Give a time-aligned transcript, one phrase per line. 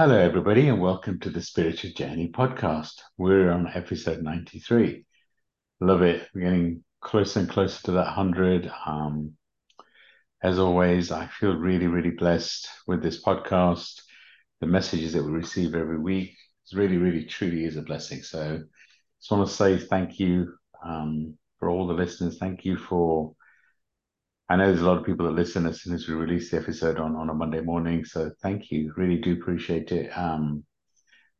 [0.00, 2.92] Hello, everybody, and welcome to the Spiritual Journey podcast.
[3.16, 5.04] We're on episode 93.
[5.80, 6.28] Love it.
[6.32, 8.70] We're getting closer and closer to that 100.
[8.86, 9.32] Um,
[10.40, 14.00] as always, I feel really, really blessed with this podcast.
[14.60, 18.22] The messages that we receive every week is really, really, truly is a blessing.
[18.22, 18.62] So,
[19.18, 22.38] just want to say thank you um, for all the listeners.
[22.38, 23.34] Thank you for
[24.50, 26.56] I know there's a lot of people that listen as soon as we release the
[26.56, 28.04] episode on, on a Monday morning.
[28.04, 28.94] So thank you.
[28.96, 30.16] Really do appreciate it.
[30.16, 30.64] Um,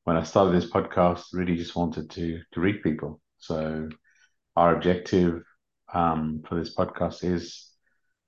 [0.05, 3.20] when I started this podcast, really just wanted to to reach people.
[3.38, 3.88] So
[4.56, 5.42] our objective
[5.92, 7.70] um, for this podcast is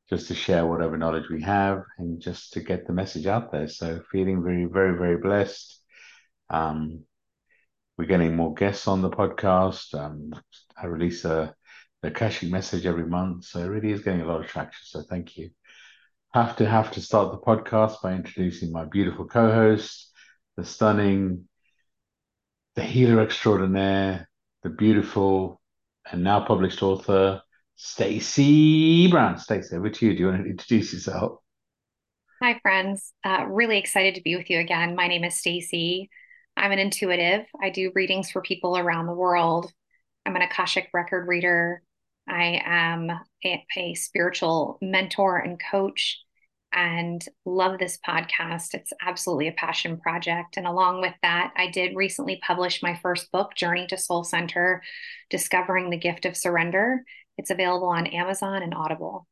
[0.09, 3.68] just to share whatever knowledge we have and just to get the message out there.
[3.68, 5.78] So feeling very, very, very blessed.
[6.48, 7.04] Um,
[7.96, 9.95] we're getting more guests on the podcast.
[9.95, 10.32] Um,
[10.76, 11.54] I release a
[12.02, 13.45] the Akashic message every month.
[13.45, 14.80] So it really is getting a lot of traction.
[14.84, 15.50] So thank you.
[16.32, 20.12] Have to have to start the podcast by introducing my beautiful co-host,
[20.56, 21.48] the stunning,
[22.76, 24.28] the healer extraordinaire,
[24.62, 25.60] the beautiful
[26.10, 27.43] and now published author,
[27.76, 29.38] Stacey Brown.
[29.38, 30.12] Stacey, over to you.
[30.12, 31.40] Do you want to introduce yourself?
[32.43, 33.12] Hi, friends.
[33.24, 34.95] Uh, really excited to be with you again.
[34.96, 36.10] My name is Stacey.
[36.56, 37.46] I'm an intuitive.
[37.62, 39.73] I do readings for people around the world.
[40.24, 41.82] I'm an Akashic record reader.
[42.29, 43.10] I am
[43.45, 46.18] a, a spiritual mentor and coach
[46.73, 48.74] and love this podcast.
[48.74, 50.57] It's absolutely a passion project.
[50.57, 54.82] And along with that, I did recently publish my first book, Journey to Soul Center
[55.30, 57.04] Discovering the Gift of Surrender.
[57.38, 59.27] It's available on Amazon and Audible.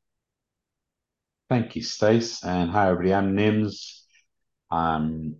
[1.48, 2.42] Thank you, Stace.
[2.44, 3.14] And hi, everybody.
[3.14, 4.00] I'm Nims.
[4.70, 5.36] Um,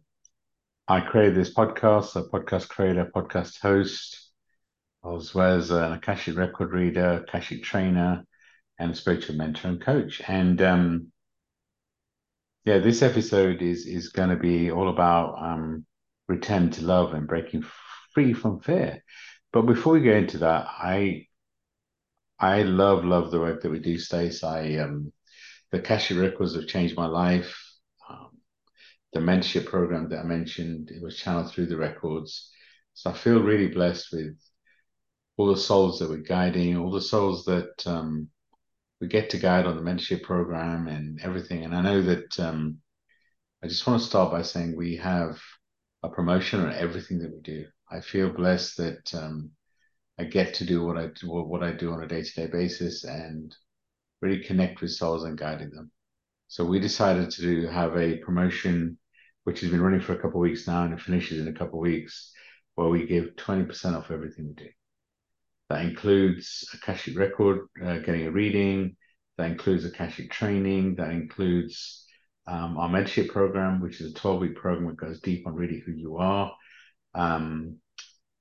[0.87, 4.28] I created this podcast, a podcast creator, podcast host
[5.05, 8.25] as well as an Akashic record reader, Akashic trainer,
[8.79, 10.23] and spiritual mentor and coach.
[10.27, 11.13] And um,
[12.65, 15.87] yeah, this episode is is going to be all about um,
[16.29, 17.65] return to love and breaking
[18.15, 19.03] free from fear.
[19.53, 21.27] But before we go into that, I
[22.39, 24.45] I love love the work that we do, Stace.
[24.45, 25.12] I um,
[25.71, 27.56] the Akashic records have changed my life.
[28.09, 28.31] Um,
[29.12, 32.51] the mentorship program that I mentioned it was channeled through the records.
[32.95, 34.37] So I feel really blessed with
[35.38, 38.28] all the souls that we're guiding, all the souls that um,
[39.00, 41.65] we get to guide on the mentorship program and everything.
[41.65, 42.78] And I know that um,
[43.62, 45.41] I just want to start by saying we have
[46.03, 47.66] a promotion on everything that we do.
[47.91, 49.53] I feel blessed that um,
[50.19, 52.47] I get to do what I do, what I do on a day to day
[52.48, 53.54] basis and
[54.21, 55.93] really connect with souls and guiding them.
[56.48, 58.98] So we decided to have a promotion
[59.44, 61.56] which has been running for a couple of weeks now and it finishes in a
[61.56, 62.32] couple of weeks
[62.75, 64.71] where we give 20% off everything we do.
[65.69, 68.97] That includes Akashic record, uh, getting a reading.
[69.37, 70.97] That includes Akashic training.
[70.97, 72.06] That includes
[72.47, 75.81] um, our mentorship program, which is a 12 week program that goes deep on really
[75.84, 76.53] who you are.
[77.15, 77.77] Um,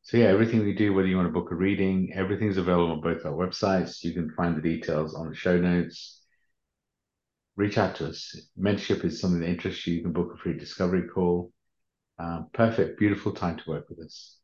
[0.03, 3.01] so yeah, everything we do, whether you want to book a reading, everything's available on
[3.01, 4.03] both our websites.
[4.03, 6.21] You can find the details on the show notes.
[7.57, 8.33] Reach out to us.
[8.57, 9.95] Mentorship is something that interests you.
[9.95, 11.51] You can book a free discovery call.
[12.17, 14.36] Uh, perfect, beautiful time to work with us.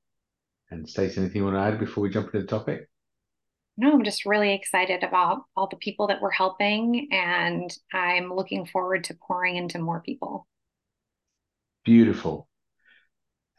[0.71, 2.89] And Stacey, anything you want to add before we jump into the topic?
[3.75, 8.65] No, I'm just really excited about all the people that we're helping, and I'm looking
[8.65, 10.47] forward to pouring into more people.
[11.83, 12.47] Beautiful.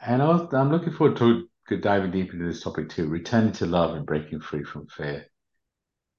[0.01, 4.07] And I'm looking forward to diving deep into this topic too returning to love and
[4.07, 5.27] breaking free from fear.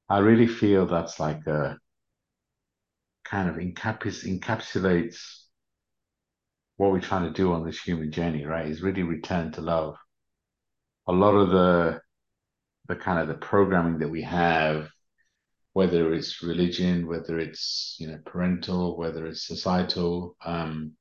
[0.09, 1.77] I really feel that's like a
[3.23, 5.43] kind of encaps- encapsulates
[6.77, 8.67] what we're trying to do on this human journey, right?
[8.67, 9.95] Is really return to love
[11.07, 12.01] a lot of the
[12.87, 14.89] the kind of the programming that we have,
[15.73, 20.93] whether it's religion, whether it's you know parental, whether it's societal, um,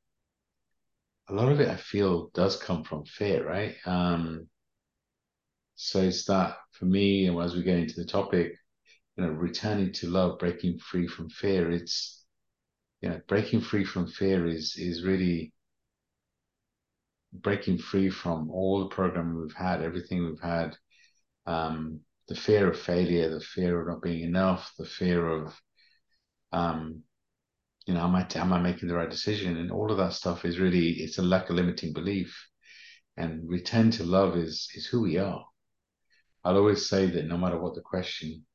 [1.29, 3.77] a lot of it I feel does come from fear, right?
[3.87, 4.49] Um,
[5.77, 8.55] so it's that for me, and as we get into the topic,
[9.17, 11.71] you know, returning to love, breaking free from fear.
[11.71, 12.25] It's
[13.01, 15.53] you know, breaking free from fear is is really
[17.35, 20.77] breaking free from all the programming we've had, everything we've had,
[21.47, 25.61] um, the fear of failure, the fear of not being enough, the fear of,
[26.53, 27.03] um,
[27.87, 29.59] you know, am I am I making the right decision?
[29.59, 32.49] And all of that stuff is really it's a lack of limiting belief.
[33.17, 35.45] And return to love is is who we are.
[36.45, 38.47] I'll always say that no matter what the question,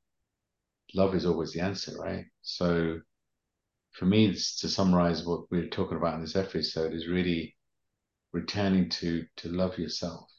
[0.95, 2.25] love is always the answer, right?
[2.41, 2.99] So
[3.91, 7.55] for me, to summarize what we're talking about in this episode is really
[8.31, 10.29] returning to to love yourself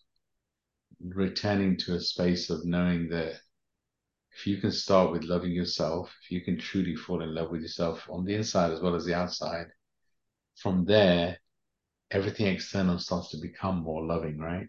[1.00, 3.34] returning to a space of knowing that
[4.32, 7.62] if you can start with loving yourself if you can truly fall in love with
[7.62, 9.66] yourself on the inside as well as the outside
[10.56, 11.38] from there
[12.10, 14.68] everything external starts to become more loving, right?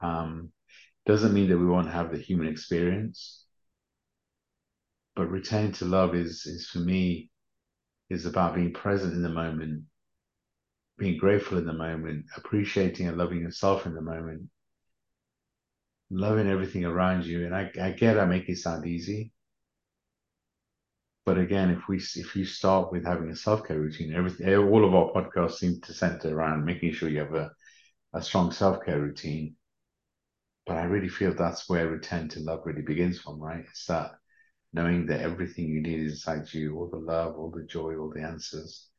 [0.00, 0.52] Um,
[1.06, 3.44] doesn't mean that we won't have the human experience,
[5.16, 7.30] but returning to love is is for me
[8.08, 9.84] is about being present in the moment,
[10.98, 14.48] being grateful in the moment, appreciating and loving yourself in the moment,
[16.10, 17.46] loving everything around you.
[17.46, 19.32] And I, I get I make it sound easy.
[21.24, 24.56] But again, if we if you start with having a self care routine, everything eh,
[24.56, 27.52] all of our podcasts seem to center around making sure you have a,
[28.14, 29.56] a strong self care routine.
[30.66, 33.64] But I really feel that's where return to love really begins from, right?
[33.70, 34.12] It's that
[34.72, 38.10] knowing that everything you need is inside you, all the love, all the joy, all
[38.10, 38.91] the answers.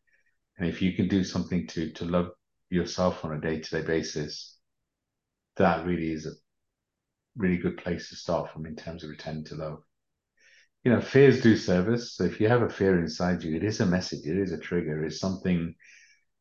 [0.58, 2.30] And if you can do something to to love
[2.70, 4.58] yourself on a day to day basis,
[5.58, 6.32] that really is a
[7.36, 9.84] really good place to start from in terms of returning to love.
[10.84, 12.16] You know, fears do service.
[12.16, 14.58] So if you have a fear inside you, it is a message, it is a
[14.58, 15.76] trigger, it's something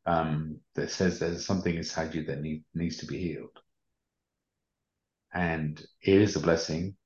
[0.05, 3.59] um, that says there's something inside you that need, needs to be healed.
[5.33, 6.97] And it is a blessing.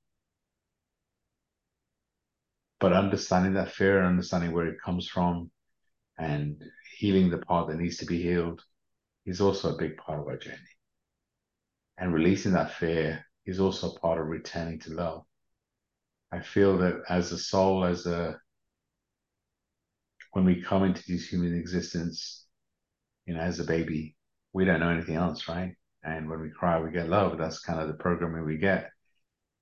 [2.79, 5.51] But understanding that fear and understanding where it comes from
[6.17, 6.61] and
[6.97, 8.61] healing the part that needs to be healed
[9.25, 10.57] is also a big part of our journey.
[11.97, 15.23] And releasing that fear is also part of returning to love.
[16.31, 18.39] I feel that as a soul, as a
[20.33, 22.45] when we come into this human existence,
[23.25, 24.15] you know, as a baby,
[24.53, 25.75] we don't know anything else, right?
[26.03, 27.37] And when we cry, we get love.
[27.37, 28.89] That's kind of the programming we get.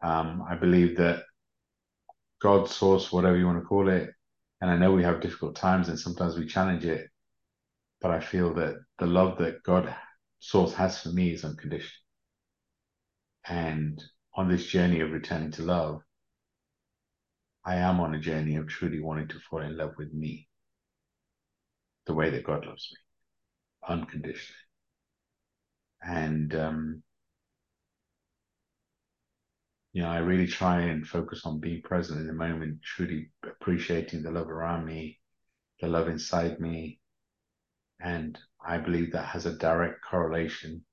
[0.02, 1.24] Um, I believe that
[2.42, 4.10] God, source, whatever you want to call it,
[4.62, 7.08] and I know we have difficult times and sometimes we challenge it,
[8.06, 9.92] but I feel that the love that God,
[10.38, 12.04] source, has for me is unconditional.
[13.48, 14.00] And
[14.36, 16.02] on this journey of returning to love,
[17.66, 20.48] I am on a journey of truly wanting to fall in love with me
[22.06, 24.68] the way that God loves me, unconditionally.
[26.04, 27.04] And, um,
[29.94, 34.22] you know, I really try and focus on being present in the moment, truly appreciating
[34.22, 35.20] the love around me,
[35.82, 37.00] the love inside me.
[38.00, 40.84] And I believe that has a direct correlation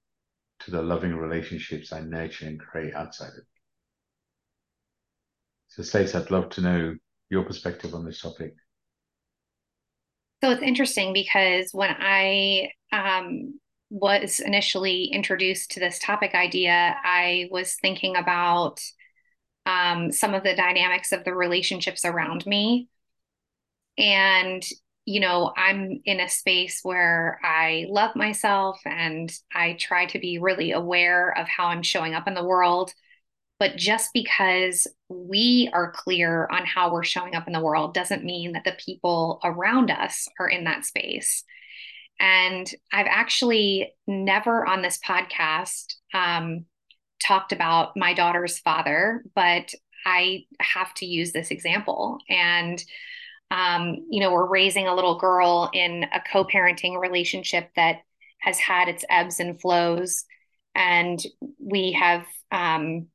[0.60, 3.42] to the loving relationships I nurture and create outside of me.
[5.68, 6.96] So, Stacey, I'd love to know
[7.30, 8.54] your perspective on this topic.
[10.42, 13.58] So it's interesting because when I um,
[13.90, 18.80] was initially introduced to this topic idea, I was thinking about
[19.66, 22.88] um, some of the dynamics of the relationships around me.
[23.96, 24.62] And
[25.04, 30.38] you know, I'm in a space where I love myself and I try to be
[30.38, 32.92] really aware of how I'm showing up in the world.
[33.58, 38.24] But just because we are clear on how we're showing up in the world doesn't
[38.24, 41.44] mean that the people around us are in that space.
[42.20, 46.66] And I've actually never on this podcast um,
[47.20, 49.74] talked about my daughter's father, but
[50.04, 52.18] I have to use this example.
[52.28, 52.82] And
[53.52, 57.98] um, you know, we're raising a little girl in a co parenting relationship that
[58.38, 60.24] has had its ebbs and flows.
[60.74, 61.22] And
[61.58, 63.08] we have um,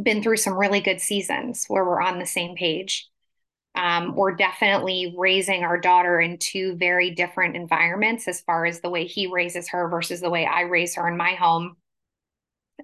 [0.00, 3.08] been through some really good seasons where we're on the same page.
[3.74, 8.90] Um, we're definitely raising our daughter in two very different environments as far as the
[8.90, 11.76] way he raises her versus the way I raise her in my home.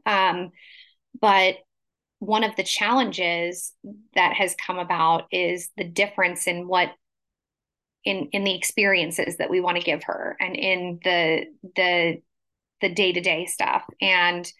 [0.06, 0.52] Um,
[1.20, 1.56] but
[2.24, 3.72] one of the challenges
[4.14, 6.90] that has come about is the difference in what
[8.04, 11.44] in in the experiences that we want to give her and in the
[11.76, 12.22] the
[12.80, 13.84] the day-to-day stuff.
[14.00, 14.50] And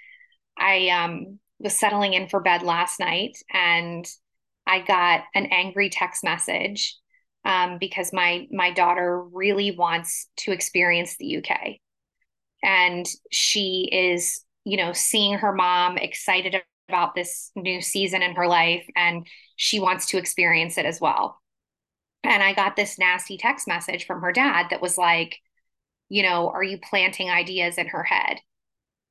[0.59, 4.07] i um was settling in for bed last night and
[4.67, 6.97] i got an angry text message
[7.45, 11.59] um, because my my daughter really wants to experience the uk
[12.63, 16.55] and she is you know seeing her mom excited
[16.89, 19.27] about this new season in her life and
[19.57, 21.41] she wants to experience it as well.
[22.23, 25.39] And I got this nasty text message from her dad that was like,
[26.09, 28.39] you know, are you planting ideas in her head?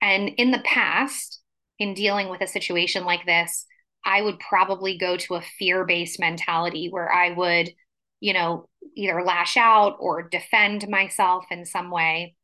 [0.01, 1.39] And in the past,
[1.80, 3.65] in dealing with a situation like this,
[4.06, 7.72] I would probably go to a fear based mentality where I would,
[8.20, 12.36] you know, either lash out or defend myself in some way.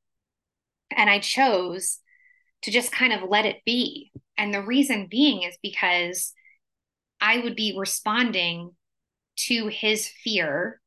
[0.95, 1.99] And I chose
[2.63, 6.33] to just kind of let it be and the reason being is because
[7.21, 8.71] I would be responding
[9.47, 10.79] to his fear,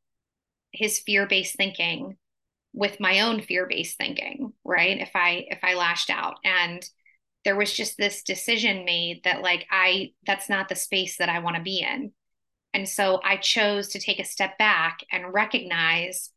[0.72, 2.16] his fear-based thinking
[2.72, 4.98] with my own fear-based thinking, right?
[4.98, 6.82] If I if I lashed out and
[7.44, 11.40] there was just this decision made that like I that's not the space that I
[11.40, 12.12] want to be in.
[12.72, 16.30] And so I chose to take a step back and recognize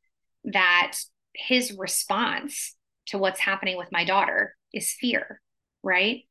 [0.43, 0.97] that
[1.33, 2.75] his response
[3.07, 5.39] to what's happening with my daughter is fear,
[5.81, 6.23] right?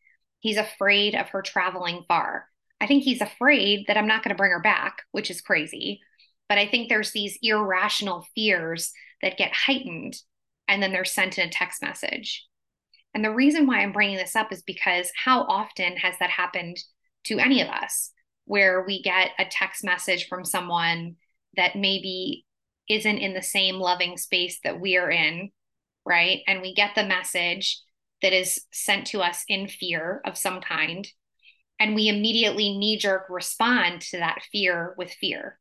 [0.44, 2.50] He's afraid of her traveling far.
[2.78, 6.02] I think he's afraid that I'm not going to bring her back, which is crazy.
[6.50, 10.16] But I think there's these irrational fears that get heightened
[10.68, 12.46] and then they're sent in a text message.
[13.14, 16.76] And the reason why I'm bringing this up is because how often has that happened
[17.24, 18.10] to any of us
[18.44, 21.16] where we get a text message from someone
[21.56, 22.44] that maybe
[22.90, 25.52] isn't in the same loving space that we are in,
[26.04, 26.40] right?
[26.46, 27.80] And we get the message
[28.24, 31.06] that is sent to us in fear of some kind.
[31.78, 35.58] And we immediately knee jerk respond to that fear with fear.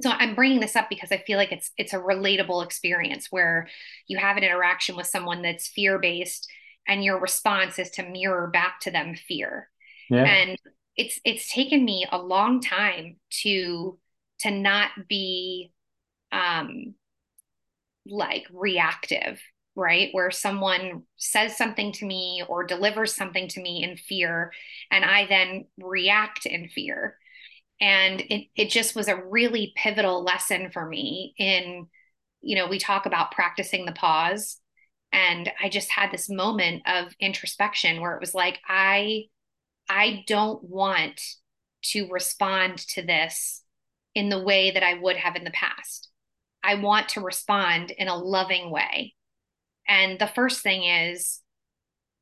[0.00, 3.66] So I'm bringing this up because I feel like it's it's a relatable experience where
[4.06, 6.48] you have an interaction with someone that's fear based
[6.86, 9.68] and your response is to mirror back to them fear.
[10.08, 10.22] Yeah.
[10.22, 10.56] And
[10.96, 13.98] it's it's taken me a long time to
[14.40, 15.72] to not be
[16.30, 16.94] um
[18.06, 19.40] like reactive
[19.76, 20.08] right?
[20.12, 24.52] Where someone says something to me or delivers something to me in fear
[24.90, 27.18] and i then react in fear.
[27.80, 31.86] And it, it just was a really pivotal lesson for me in
[32.40, 34.60] you know we talk about practicing the pause
[35.12, 39.22] and i just had this moment of introspection where it was like i
[39.88, 41.20] i don't want
[41.82, 43.62] to respond to this
[44.14, 46.10] in the way that i would have in the past.
[46.62, 49.15] I want to respond in a loving way
[49.88, 51.40] and the first thing is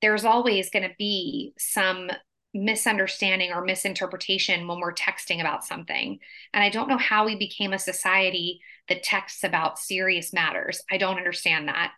[0.02, 2.10] there's always going to be some
[2.52, 6.18] misunderstanding or misinterpretation when we're texting about something.
[6.52, 10.80] And I don't know how we became a society that texts about serious matters.
[10.90, 11.92] I don't understand that.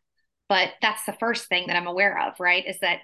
[0.49, 2.65] But that's the first thing that I'm aware of, right?
[2.67, 3.01] Is that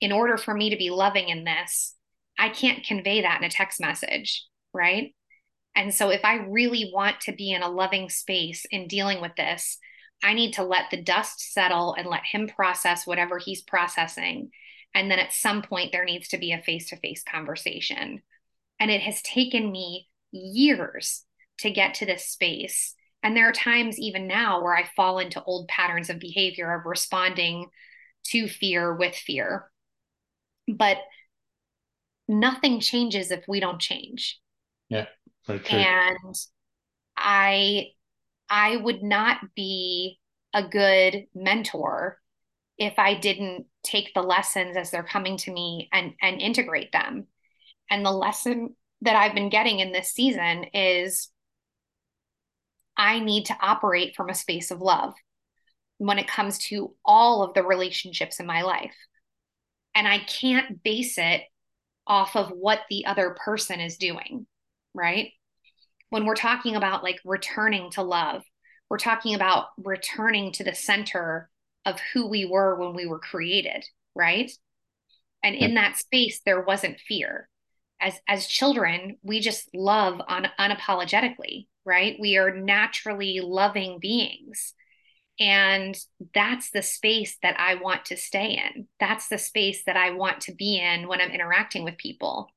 [0.00, 1.94] in order for me to be loving in this,
[2.38, 5.14] I can't convey that in a text message, right?
[5.74, 9.34] And so if I really want to be in a loving space in dealing with
[9.36, 9.78] this,
[10.22, 14.50] I need to let the dust settle and let him process whatever he's processing
[14.94, 18.22] and then at some point, there needs to be a face to face conversation.
[18.80, 21.24] And it has taken me years
[21.58, 22.94] to get to this space.
[23.22, 26.86] And there are times, even now, where I fall into old patterns of behavior of
[26.86, 27.66] responding
[28.28, 29.70] to fear with fear.
[30.66, 30.98] But
[32.28, 34.40] nothing changes if we don't change.
[34.88, 35.06] Yeah,
[35.46, 35.78] very true.
[35.78, 36.34] And
[37.16, 37.88] I
[38.50, 40.18] I would not be
[40.54, 42.18] a good mentor
[42.78, 47.26] if I didn't take the lessons as they're coming to me and and integrate them.
[47.90, 51.30] And the lesson that I've been getting in this season is
[52.96, 55.14] I need to operate from a space of love
[55.98, 58.94] when it comes to all of the relationships in my life.
[59.94, 61.42] And I can't base it
[62.06, 64.46] off of what the other person is doing,
[64.94, 65.32] right?
[66.10, 68.42] When we're talking about like returning to love,
[68.88, 71.50] we're talking about returning to the center
[71.84, 73.84] of who we were when we were created,
[74.14, 74.50] right?
[75.42, 77.48] And in that space, there wasn't fear.
[78.00, 82.16] As as children, we just love un- unapologetically, right?
[82.20, 84.74] We are naturally loving beings.
[85.40, 85.96] And
[86.34, 88.88] that's the space that I want to stay in.
[88.98, 92.48] That's the space that I want to be in when I'm interacting with people.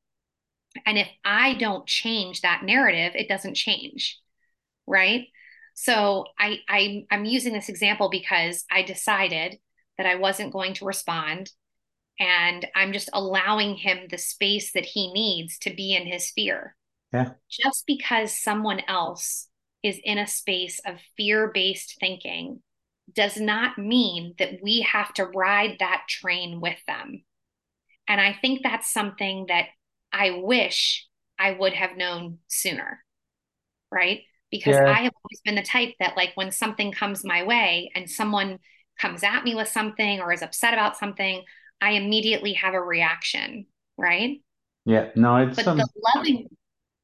[0.85, 4.19] And if I don't change that narrative, it doesn't change.
[4.87, 5.27] Right.
[5.73, 9.57] So I, I I'm using this example because I decided
[9.97, 11.51] that I wasn't going to respond
[12.19, 16.75] and I'm just allowing him the space that he needs to be in his fear.
[17.13, 17.31] Yeah.
[17.49, 19.47] Just because someone else
[19.83, 22.61] is in a space of fear-based thinking
[23.13, 27.23] does not mean that we have to ride that train with them.
[28.07, 29.65] And I think that's something that
[30.11, 31.07] I wish
[31.39, 33.03] I would have known sooner.
[33.91, 34.21] Right?
[34.51, 34.91] because yeah.
[34.91, 38.59] I have always been the type that like when something comes my way and someone
[38.99, 41.43] comes at me with something or is upset about something,
[41.79, 43.65] I immediately have a reaction,
[43.97, 44.41] right?
[44.85, 45.77] Yeah, no, it's but um...
[45.77, 46.47] the loving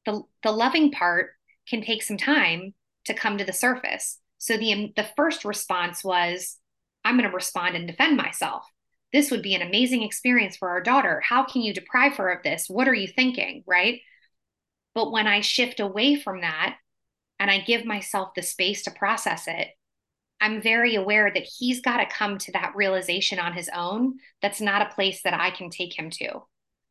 [0.04, 1.30] the the loving part
[1.68, 2.74] can take some time
[3.06, 4.18] to come to the surface.
[4.36, 6.58] So the the first response was
[7.04, 8.64] I'm going to respond and defend myself.
[9.12, 11.22] This would be an amazing experience for our daughter.
[11.26, 12.68] How can you deprive her of this?
[12.68, 14.00] What are you thinking, right?
[14.94, 16.76] But when I shift away from that
[17.38, 19.68] and I give myself the space to process it,
[20.40, 24.14] I'm very aware that he's got to come to that realization on his own.
[24.42, 26.42] That's not a place that I can take him to.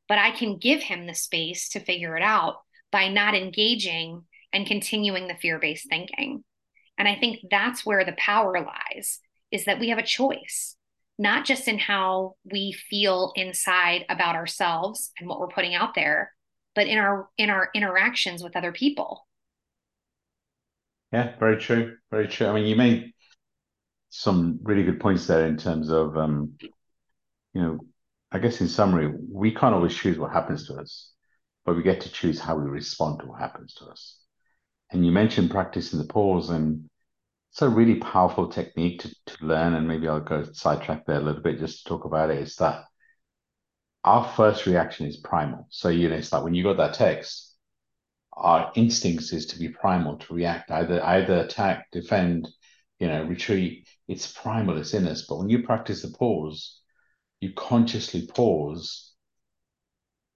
[0.07, 4.65] But I can give him the space to figure it out by not engaging and
[4.65, 6.45] continuing the fear based thinking.
[6.97, 9.19] And I think that's where the power lies
[9.51, 10.76] is that we have a choice,
[11.17, 16.33] not just in how we feel inside about ourselves and what we're putting out there,
[16.75, 19.25] but in our in our interactions with other people.
[21.12, 21.97] Yeah, very true.
[22.12, 22.47] Very true.
[22.47, 23.13] I mean, you made
[24.09, 26.53] some really good points there in terms of, um,
[27.53, 27.79] you know,
[28.31, 31.13] I guess in summary, we can't always choose what happens to us,
[31.65, 34.17] but we get to choose how we respond to what happens to us.
[34.91, 36.89] And you mentioned practicing the pause, and
[37.57, 39.73] it's a really powerful technique to, to learn.
[39.73, 42.37] And maybe I'll go sidetrack there a little bit just to talk about it.
[42.37, 42.83] Is that
[44.03, 45.65] our first reaction is primal.
[45.71, 47.55] So, you know, it's like when you got that text,
[48.33, 52.47] our instincts is to be primal, to react, either either attack, defend,
[52.99, 53.87] you know, retreat.
[54.07, 55.25] It's primal, it's in us.
[55.27, 56.79] But when you practice the pause,
[57.41, 59.15] you consciously pause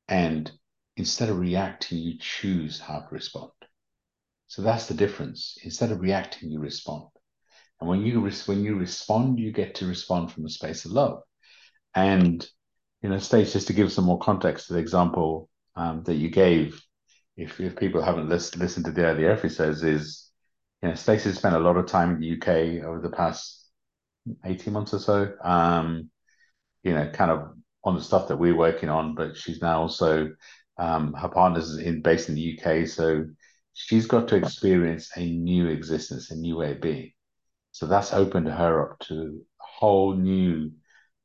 [0.07, 0.51] and
[0.97, 3.51] instead of reacting, you choose how to respond.
[4.51, 5.57] So that's the difference.
[5.63, 7.05] Instead of reacting, you respond.
[7.79, 11.21] And when you when you respond, you get to respond from a space of love.
[11.95, 12.45] And
[13.01, 16.27] you know, Stace, just to give some more context to the example um, that you
[16.27, 16.81] gave,
[17.37, 20.29] if, if people haven't listened listened to the earlier episodes, is
[20.83, 23.69] you know, Stacey spent a lot of time in the UK over the past
[24.43, 25.33] 18 months or so.
[25.41, 26.09] Um,
[26.83, 27.53] you know, kind of
[27.85, 30.31] on the stuff that we're working on, but she's now also
[30.77, 33.27] um, her partner's in based in the UK, so
[33.73, 37.11] she's got to experience a new existence, a new way of being.
[37.71, 40.71] So that's opened her up to a whole new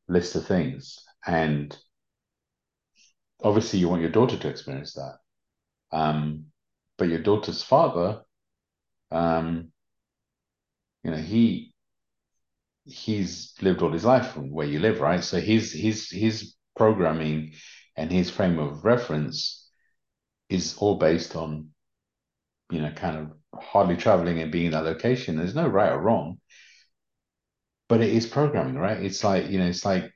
[0.08, 0.98] list of things.
[1.26, 1.76] And
[3.42, 5.18] obviously, you want your daughter to experience that.
[5.92, 6.46] Um,
[6.98, 8.22] but your daughter's father,
[9.10, 9.72] um,
[11.02, 11.72] you know, he
[12.84, 15.22] he's lived all his life from where you live, right?
[15.22, 17.54] So his his his programming
[17.96, 19.68] and his frame of reference
[20.48, 21.70] is all based on,
[22.70, 25.36] you know, kind of hardly traveling and being in that location.
[25.36, 26.40] There's no right or wrong,
[27.88, 29.02] but it is programming, right?
[29.02, 30.12] It's like you know, it's like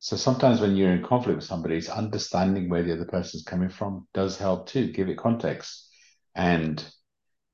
[0.00, 3.68] so sometimes when you're in conflict with somebody, it's understanding where the other person's coming
[3.68, 4.92] from does help too.
[4.92, 5.88] Give it context.
[6.36, 6.84] And,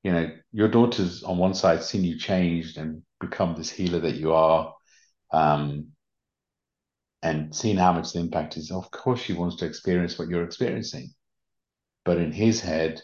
[0.03, 4.15] you know, your daughter's on one side seen you changed and become this healer that
[4.15, 4.75] you are.
[5.33, 5.87] Um,
[7.23, 10.43] and seeing how much the impact is, of course, she wants to experience what you're
[10.43, 11.09] experiencing.
[12.03, 13.01] But in his head,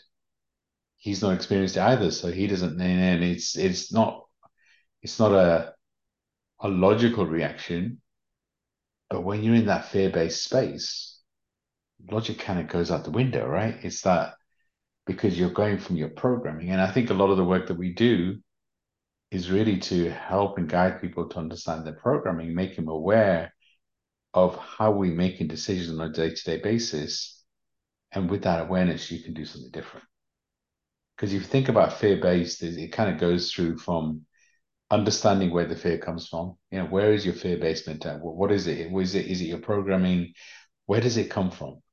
[1.01, 2.11] he's not experienced either.
[2.11, 4.23] So he doesn't, and it's it's not
[5.01, 5.73] it's not a
[6.61, 8.01] a logical reaction
[9.11, 11.19] but when you're in that fear based space,
[12.09, 13.75] logic kind of goes out the window, right?
[13.83, 14.35] It's that
[15.05, 16.69] because you're going from your programming.
[16.69, 18.37] And I think a lot of the work that we do
[19.29, 23.53] is really to help and guide people to understand their programming, make them aware
[24.33, 27.43] of how we're making decisions on a day to day basis.
[28.13, 30.05] And with that awareness, you can do something different.
[31.21, 34.25] Because if you think about fear based, it kind of goes through from
[34.89, 36.57] understanding where the fear comes from.
[36.71, 38.23] You know, where is your fear based mentality?
[38.23, 38.91] What is it?
[38.91, 40.33] Is it is it your programming?
[40.87, 41.83] Where does it come from?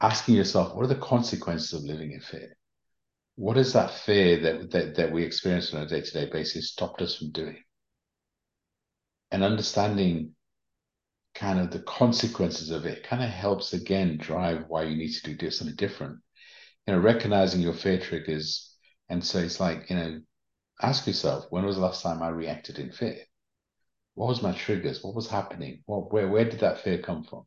[0.00, 2.56] Asking yourself, what are the consequences of living in fear?
[3.34, 6.70] What is that fear that that, that we experience on a day to day basis
[6.70, 7.60] stopped us from doing?
[9.32, 10.36] And understanding
[11.34, 15.34] kind of the consequences of it kind of helps again drive why you need to
[15.34, 16.20] do something different.
[16.86, 18.74] You know, recognizing your fear triggers.
[19.08, 20.20] And so it's like, you know,
[20.82, 23.18] ask yourself when was the last time I reacted in fear?
[24.14, 25.02] What was my triggers?
[25.02, 25.82] What was happening?
[25.86, 27.44] What, where, where did that fear come from?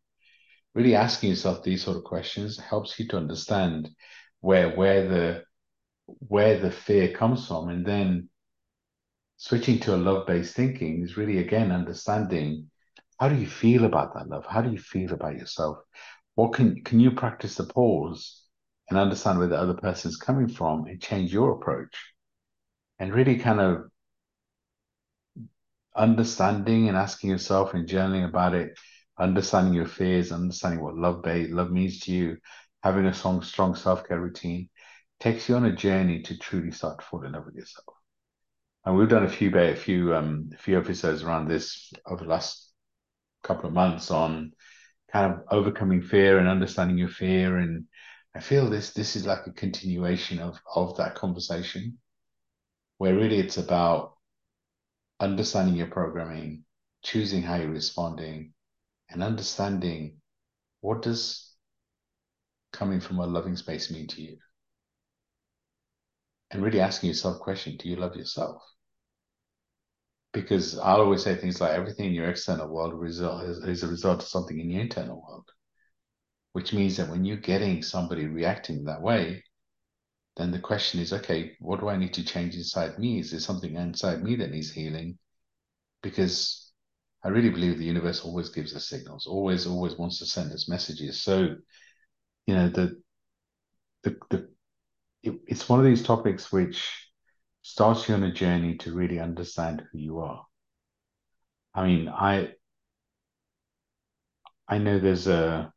[0.73, 3.89] Really asking yourself these sort of questions helps you to understand
[4.41, 5.43] where where the
[6.05, 8.29] where the fear comes from, and then
[9.37, 12.69] switching to a love-based thinking is really again understanding
[13.19, 14.45] how do you feel about that love?
[14.47, 15.77] How do you feel about yourself?
[16.35, 18.43] What can can you practice the pause
[18.89, 21.95] and understand where the other person is coming from and change your approach?
[22.99, 23.89] and really kind of
[25.95, 28.77] understanding and asking yourself and journaling about it,
[29.19, 32.37] understanding your fears, understanding what love love means to you,
[32.83, 34.69] having a strong, strong self-care routine
[35.19, 37.85] takes you on a journey to truly start to fall in love with yourself.
[38.85, 42.29] And we've done a few a few um a few episodes around this over the
[42.29, 42.71] last
[43.43, 44.53] couple of months on
[45.11, 47.57] kind of overcoming fear and understanding your fear.
[47.57, 47.85] And
[48.35, 51.97] I feel this this is like a continuation of of that conversation
[52.97, 54.17] where really it's about
[55.19, 56.63] understanding your programming,
[57.03, 58.53] choosing how you're responding,
[59.09, 60.17] and understanding
[60.81, 61.47] what does
[62.71, 64.37] coming from a loving space mean to you?
[66.51, 68.61] And really asking yourself question, do you love yourself?
[70.33, 73.87] Because I'll always say things like everything in your external world result is, is a
[73.87, 75.49] result of something in your internal world.
[76.57, 79.43] Which means that when you're getting somebody reacting that way,
[80.37, 83.19] then the question is, okay, what do I need to change inside me?
[83.19, 85.19] Is there something inside me that needs healing?
[86.01, 86.71] Because
[87.23, 90.67] I really believe the universe always gives us signals, always, always wants to send us
[90.67, 91.21] messages.
[91.21, 91.57] So,
[92.47, 93.03] you know, the
[94.01, 94.49] the the
[95.21, 97.07] it, it's one of these topics which
[97.61, 100.43] starts you on a journey to really understand who you are.
[101.75, 102.55] I mean, I
[104.67, 105.71] I know there's a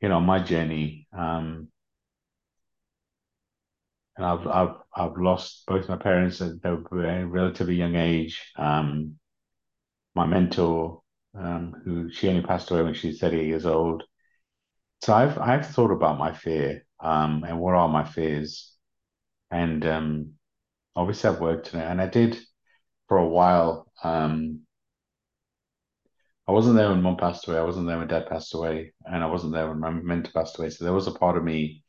[0.00, 1.68] you know my journey, um,
[4.16, 6.76] and I've I've I've lost both my parents at a
[7.26, 8.40] relatively young age.
[8.56, 9.16] Um,
[10.14, 11.02] my mentor,
[11.34, 14.04] um, who she only passed away when she was 30 years old.
[15.02, 18.74] So I've I've thought about my fear, um, and what are my fears,
[19.50, 20.32] and um,
[20.96, 22.38] obviously I've worked on it, and I did
[23.08, 23.92] for a while.
[24.04, 24.62] Um,
[26.50, 27.58] I wasn't there when mom passed away.
[27.58, 30.58] I wasn't there when dad passed away, and I wasn't there when my mentor passed
[30.58, 30.70] away.
[30.70, 31.84] So there was a part of me,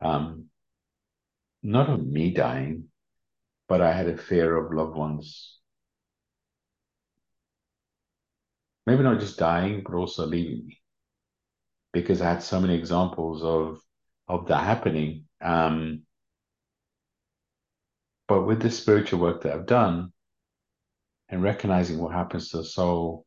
[0.00, 0.46] um,
[1.62, 2.88] not of me dying,
[3.68, 5.60] but I had a fear of loved ones.
[8.84, 10.80] Maybe not just dying, but also leaving me,
[11.92, 13.80] because I had so many examples of
[14.26, 15.26] of that happening.
[15.40, 16.02] Um,
[18.26, 20.12] but with the spiritual work that I've done,
[21.28, 23.24] and recognizing what happens to the soul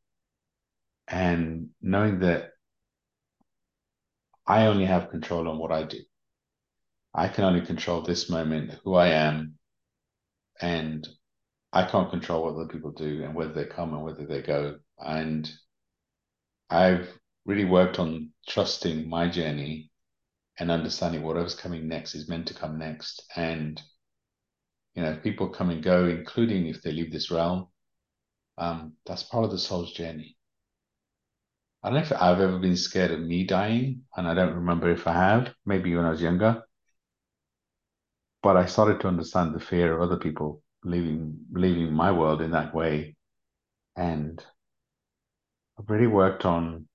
[1.11, 2.51] and knowing that
[4.47, 5.99] I only have control on what I do.
[7.13, 9.57] I can only control this moment, who I am,
[10.61, 11.07] and
[11.73, 14.79] I can't control what other people do and whether they come and whether they go.
[14.97, 15.49] And
[16.69, 17.09] I've
[17.45, 19.91] really worked on trusting my journey
[20.59, 23.23] and understanding whatever's coming next is meant to come next.
[23.35, 23.81] And,
[24.95, 27.67] you know, people come and go, including if they leave this realm,
[28.57, 30.37] um, that's part of the soul's journey.
[31.83, 34.89] I don't know if I've ever been scared of me dying, and I don't remember
[34.91, 36.63] if I have, maybe when I was younger.
[38.43, 42.51] But I started to understand the fear of other people leaving leaving my world in
[42.51, 43.15] that way.
[43.95, 44.43] And
[45.77, 46.87] I've really worked on,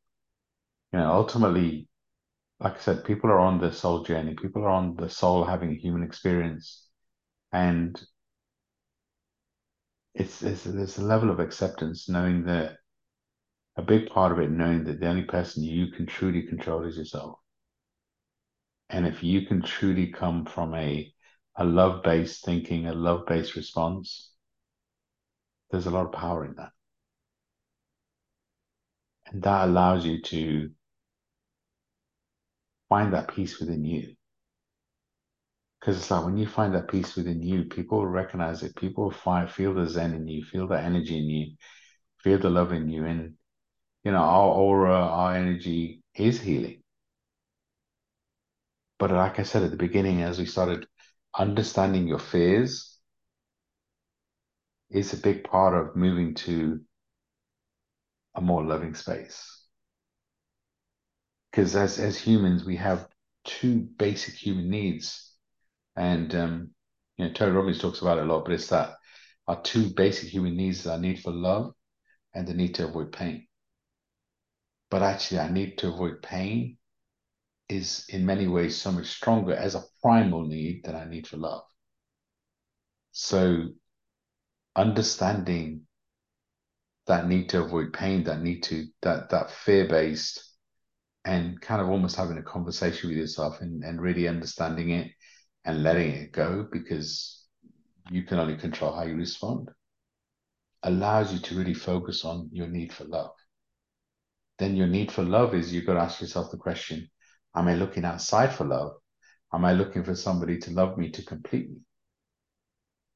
[0.93, 1.89] you know, ultimately,
[2.61, 5.71] like I said, people are on the soul journey, people are on the soul having
[5.71, 6.89] a human experience.
[7.53, 8.01] And
[10.15, 12.79] it's, it's there's a level of acceptance knowing that
[13.77, 16.97] a big part of it knowing that the only person you can truly control is
[16.97, 17.39] yourself.
[18.89, 21.13] And if you can truly come from a
[21.59, 24.33] a love based thinking, a love based response,
[25.71, 26.71] there's a lot of power in that.
[29.27, 30.71] And that allows you to
[32.89, 34.15] find that peace within you.
[35.81, 38.77] Because it's like when you find that peace within you, people will recognize it.
[38.77, 41.57] People will find, feel the zen in you, feel the energy in you,
[42.19, 43.05] feel the love in you.
[43.05, 43.35] And
[44.07, 46.81] you know, our aura, our energy is healing.
[49.01, 50.87] But like I said at the beginning, as we started
[51.37, 53.01] understanding your fears,
[54.91, 56.83] is a big part of moving to
[58.37, 59.65] a more loving space.
[61.51, 63.09] Because as as humans, we have
[63.45, 65.33] two basic human needs,
[65.97, 66.71] and um,
[67.17, 68.45] you know, Tony Robbins talks about it a lot.
[68.45, 68.95] But it's that
[69.49, 71.75] our two basic human needs: our need for love
[72.35, 73.46] and the need to avoid pain
[74.97, 76.79] but actually I need to avoid pain
[77.69, 81.37] is in many ways so much stronger as a primal need than I need for
[81.37, 81.65] love.
[83.13, 83.75] So
[84.75, 85.83] understanding
[87.07, 90.43] that need to avoid pain, that need to that that fear based
[91.27, 95.13] and kind of almost having a conversation with yourself and, and really understanding it
[95.67, 97.45] and letting it go because
[98.11, 99.69] you can only control how you respond
[100.85, 103.36] allows you to really focus on your need for love
[104.59, 107.09] then your need for love is you've got to ask yourself the question
[107.55, 108.93] Am I looking outside for love?
[109.53, 111.79] Am I looking for somebody to love me to complete me?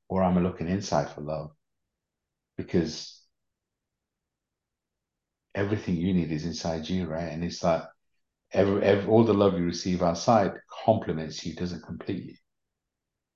[0.09, 1.50] Or am I looking inside for love?
[2.57, 3.22] Because
[5.55, 7.33] everything you need is inside you, right?
[7.33, 7.88] And it's that
[8.53, 10.53] every, every, all the love you receive outside
[10.85, 12.35] complements you, doesn't complete you.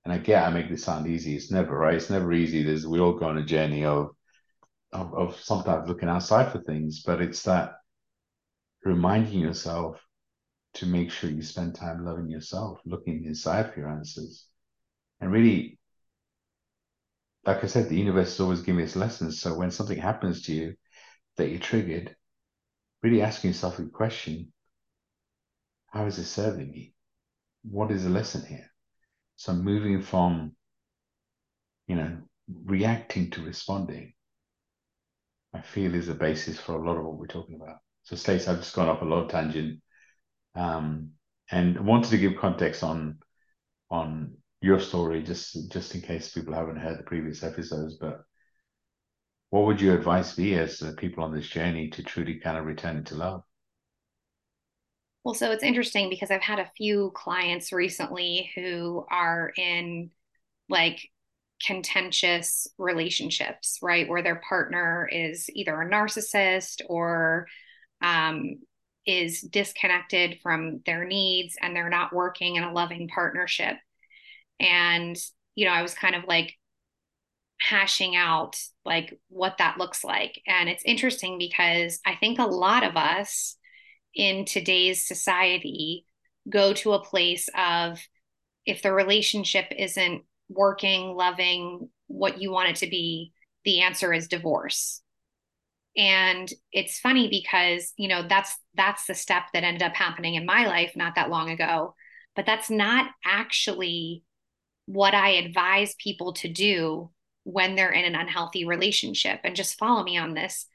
[0.03, 1.35] And I get I make this sound easy.
[1.35, 1.95] It's never right.
[1.95, 2.63] It's never easy.
[2.63, 4.11] There's we all go on a journey of,
[4.91, 7.73] of of sometimes looking outside for things, but it's that
[8.85, 9.99] reminding yourself
[10.75, 14.45] to make sure you spend time loving yourself, looking inside for your answers.
[15.19, 15.79] And really,
[17.45, 19.41] like I said, the universe is always giving us lessons.
[19.41, 20.75] So when something happens to you
[21.37, 22.15] that you're triggered,
[23.01, 24.51] really asking yourself a question
[25.87, 26.93] how is it serving me?
[27.63, 28.69] What is the lesson here?
[29.37, 30.57] So moving from,
[31.87, 32.17] you know,
[32.65, 34.13] reacting to responding,
[35.53, 37.77] I feel is the basis for a lot of what we're talking about.
[38.05, 39.81] So Stace, I've just gone off a lot of tangent,
[40.55, 41.11] um,
[41.51, 43.19] and wanted to give context on
[43.89, 47.97] on your story, just just in case people haven't heard the previous episodes.
[47.99, 48.21] But
[49.49, 53.03] what would your advice be as people on this journey to truly kind of return
[53.05, 53.43] to love?
[55.23, 60.11] Well, so it's interesting because I've had a few clients recently who are in
[60.69, 61.09] like
[61.65, 64.07] contentious relationships, right?
[64.07, 67.47] Where their partner is either a narcissist or
[68.01, 68.59] um,
[69.05, 73.75] is disconnected from their needs and they're not working in a loving partnership.
[74.59, 75.15] And,
[75.55, 76.53] you know, I was kind of like
[77.59, 80.41] hashing out like what that looks like.
[80.47, 83.57] And it's interesting because I think a lot of us
[84.13, 86.05] in today's society
[86.49, 87.99] go to a place of
[88.65, 94.27] if the relationship isn't working, loving, what you want it to be, the answer is
[94.27, 95.01] divorce.
[95.97, 100.45] And it's funny because, you know, that's that's the step that ended up happening in
[100.45, 101.95] my life not that long ago,
[102.35, 104.23] but that's not actually
[104.85, 107.11] what I advise people to do
[107.43, 109.39] when they're in an unhealthy relationship.
[109.43, 110.67] And just follow me on this.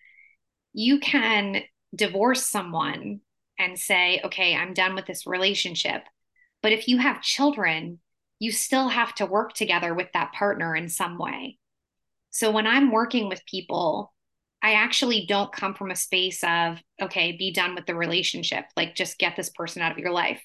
[0.73, 1.63] You can
[1.95, 3.21] divorce someone
[3.59, 6.05] and say, okay, I'm done with this relationship.
[6.63, 7.99] But if you have children,
[8.39, 11.59] you still have to work together with that partner in some way.
[12.31, 14.15] So when I'm working with people,
[14.63, 18.95] I actually don't come from a space of, okay, be done with the relationship, like
[18.95, 20.43] just get this person out of your life.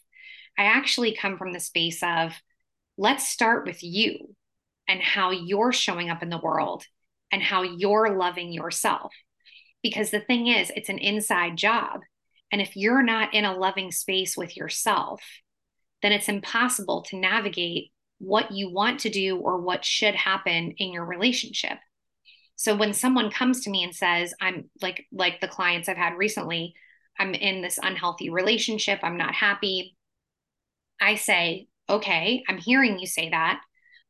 [0.57, 2.31] I actually come from the space of,
[2.97, 4.35] let's start with you
[4.87, 6.85] and how you're showing up in the world
[7.31, 9.11] and how you're loving yourself.
[9.83, 12.01] Because the thing is, it's an inside job.
[12.51, 15.21] And if you're not in a loving space with yourself,
[16.01, 20.93] then it's impossible to navigate what you want to do or what should happen in
[20.93, 21.77] your relationship.
[22.55, 26.17] So when someone comes to me and says, I'm like like the clients I've had
[26.17, 26.73] recently,
[27.19, 29.95] I'm in this unhealthy relationship, I'm not happy.
[31.01, 33.61] I say, "Okay, I'm hearing you say that."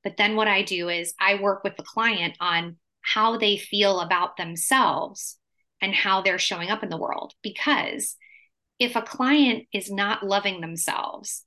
[0.03, 3.99] But then what I do is I work with the client on how they feel
[3.99, 5.37] about themselves
[5.81, 8.15] and how they're showing up in the world because
[8.79, 11.45] if a client is not loving themselves,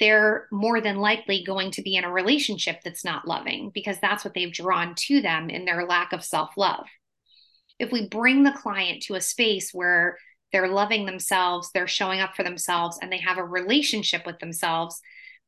[0.00, 4.24] they're more than likely going to be in a relationship that's not loving because that's
[4.24, 6.86] what they've drawn to them in their lack of self love.
[7.78, 10.18] If we bring the client to a space where
[10.52, 15.00] they're loving themselves, they're showing up for themselves, and they have a relationship with themselves,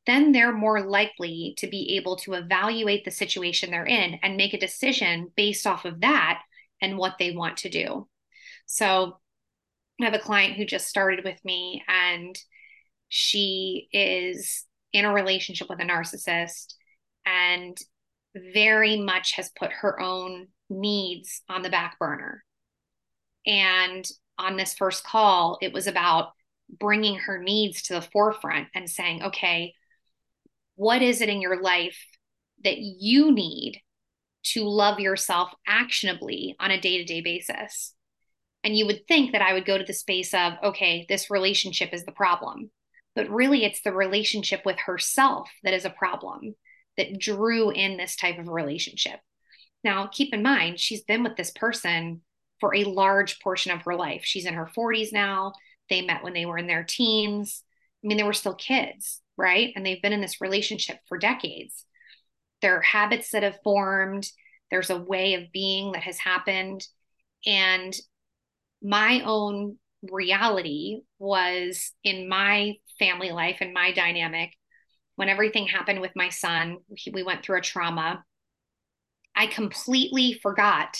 [0.05, 4.53] then they're more likely to be able to evaluate the situation they're in and make
[4.53, 6.41] a decision based off of that
[6.81, 8.07] and what they want to do.
[8.65, 9.17] So,
[10.01, 12.39] I have a client who just started with me and
[13.09, 16.73] she is in a relationship with a narcissist
[17.25, 17.77] and
[18.35, 22.43] very much has put her own needs on the back burner.
[23.45, 26.29] And on this first call, it was about
[26.69, 29.73] bringing her needs to the forefront and saying, okay,
[30.75, 31.97] what is it in your life
[32.63, 33.81] that you need
[34.43, 37.93] to love yourself actionably on a day to day basis?
[38.63, 41.93] And you would think that I would go to the space of, okay, this relationship
[41.93, 42.69] is the problem.
[43.19, 46.55] But really, it's the relationship with herself that is a problem
[46.95, 49.19] that drew in this type of relationship.
[49.83, 52.21] Now, keep in mind, she's been with this person
[52.61, 54.21] for a large portion of her life.
[54.23, 55.51] She's in her 40s now.
[55.89, 57.61] They met when they were in their teens.
[58.01, 59.73] I mean, they were still kids, right?
[59.75, 61.83] And they've been in this relationship for decades.
[62.61, 64.29] There are habits that have formed,
[64.71, 66.87] there's a way of being that has happened.
[67.45, 67.93] And
[68.81, 74.51] my own reality was in my family life and my dynamic
[75.15, 76.77] when everything happened with my son
[77.11, 78.23] we went through a trauma
[79.35, 80.97] i completely forgot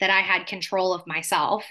[0.00, 1.64] that i had control of myself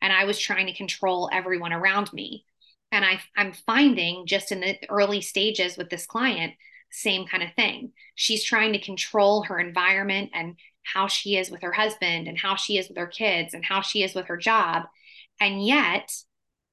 [0.00, 2.44] and i was trying to control everyone around me.
[2.90, 6.54] And I, i'm finding just in the early stages with this client
[6.90, 7.92] same kind of thing.
[8.14, 12.56] She's trying to control her environment and how she is with her husband and how
[12.56, 14.84] she is with her kids and how she is with her job
[15.40, 16.12] and yet,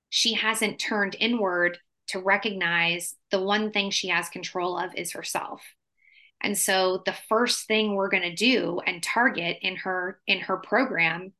[0.09, 5.61] she hasn't turned inward to recognize the one thing she has control of is herself.
[6.41, 10.57] And so the first thing we're going to do and target in her in her
[10.57, 11.33] program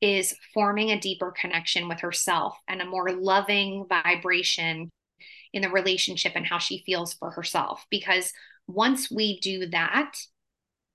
[0.00, 4.90] is forming a deeper connection with herself and a more loving vibration
[5.52, 7.84] in the relationship and how she feels for herself.
[7.90, 8.32] Because
[8.66, 10.12] once we do that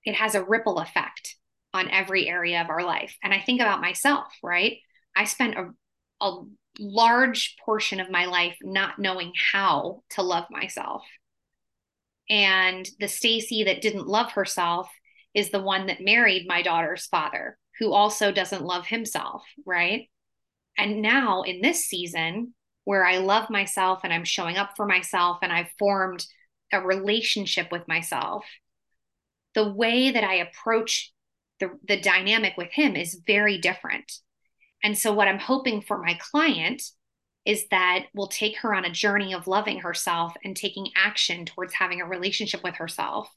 [0.04, 1.36] it has a ripple effect
[1.72, 3.16] on every area of our life.
[3.22, 4.78] And i think about myself right
[5.16, 5.70] I spent a,
[6.20, 6.42] a
[6.78, 11.02] large portion of my life not knowing how to love myself.
[12.28, 14.88] And the Stacey that didn't love herself
[15.34, 20.08] is the one that married my daughter's father, who also doesn't love himself, right?
[20.78, 25.38] And now in this season, where I love myself and I'm showing up for myself
[25.42, 26.24] and I've formed
[26.72, 28.44] a relationship with myself,
[29.54, 31.12] the way that I approach
[31.60, 34.12] the, the dynamic with him is very different.
[34.84, 36.82] And so, what I'm hoping for my client
[37.46, 41.74] is that we'll take her on a journey of loving herself and taking action towards
[41.74, 43.28] having a relationship with herself.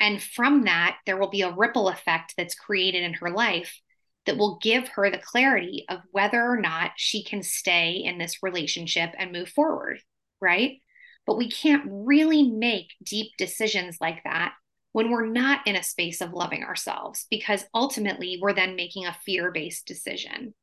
[0.00, 3.80] And from that, there will be a ripple effect that's created in her life
[4.24, 8.42] that will give her the clarity of whether or not she can stay in this
[8.42, 10.00] relationship and move forward,
[10.40, 10.78] right?
[11.26, 14.54] But we can't really make deep decisions like that
[14.92, 19.16] when we're not in a space of loving ourselves, because ultimately we're then making a
[19.24, 20.54] fear based decision.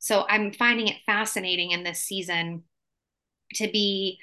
[0.00, 2.64] So I'm finding it fascinating in this season
[3.54, 4.18] to be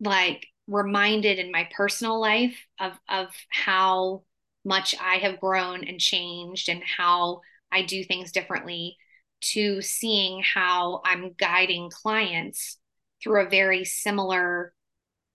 [0.00, 4.22] like reminded in my personal life of, of how
[4.64, 8.96] much I have grown and changed and how I do things differently
[9.40, 12.78] to seeing how I'm guiding clients
[13.22, 14.72] through a very similar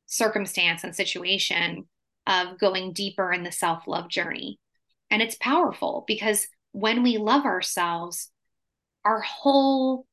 [0.07, 1.86] circumstance and situation
[2.27, 4.60] of going deeper in the self love journey.
[5.10, 8.29] And it's powerful because when we love ourselves,
[9.06, 10.06] our whole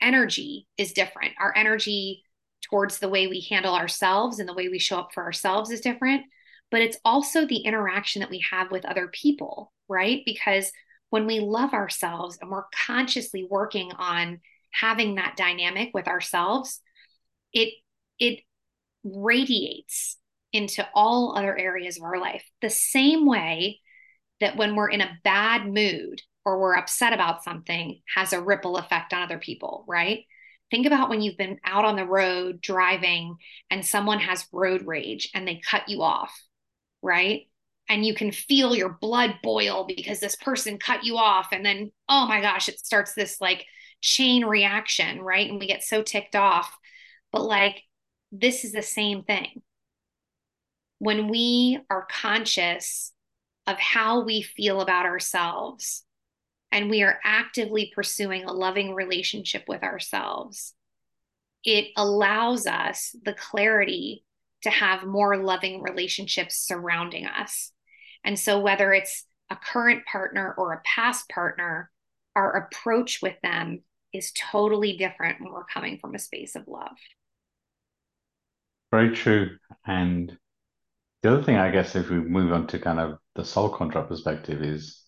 [0.00, 1.32] energy is different.
[1.38, 2.22] Our energy
[2.70, 5.80] towards the way we handle ourselves and the way we show up for ourselves is
[5.80, 6.22] different.
[6.70, 10.22] But it's also the interaction that we have with other people, right?
[10.24, 10.70] Because
[11.10, 16.80] when we love ourselves and we're consciously working on having that dynamic with ourselves,
[17.52, 17.74] it
[18.18, 18.40] it
[19.02, 20.16] radiates
[20.52, 22.44] into all other areas of our life.
[22.60, 23.80] The same way
[24.40, 28.76] that when we're in a bad mood or we're upset about something has a ripple
[28.76, 30.24] effect on other people, right?
[30.70, 33.36] Think about when you've been out on the road driving
[33.70, 36.32] and someone has road rage and they cut you off,
[37.02, 37.42] right?
[37.88, 41.48] And you can feel your blood boil because this person cut you off.
[41.50, 43.66] And then, oh my gosh, it starts this like
[44.00, 45.50] chain reaction, right?
[45.50, 46.72] And we get so ticked off.
[47.32, 47.82] But like,
[48.30, 49.62] this is the same thing
[51.00, 53.12] when we are conscious
[53.66, 56.04] of how we feel about ourselves
[56.72, 60.74] and we are actively pursuing a loving relationship with ourselves,
[61.64, 64.24] it allows us the clarity
[64.62, 67.72] to have more loving relationships surrounding us.
[68.24, 71.90] And so, whether it's a current partner or a past partner,
[72.36, 76.96] our approach with them is totally different when we're coming from a space of love.
[78.90, 79.56] Very true.
[79.86, 80.36] And
[81.22, 84.08] the other thing, I guess, if we move on to kind of the soul contract
[84.08, 84.99] perspective, is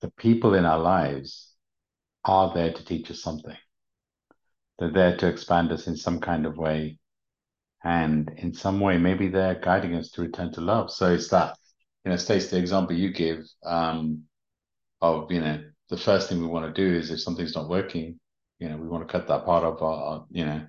[0.00, 1.52] the people in our lives
[2.24, 3.56] are there to teach us something.
[4.78, 6.98] They're there to expand us in some kind of way.
[7.82, 10.90] And in some way, maybe they're guiding us to return to love.
[10.90, 11.56] So it's that,
[12.04, 14.24] you know, Stace, the example you give um,
[15.00, 18.18] of, you know, the first thing we want to do is if something's not working,
[18.58, 20.66] you know, we want to cut that part of our, you know,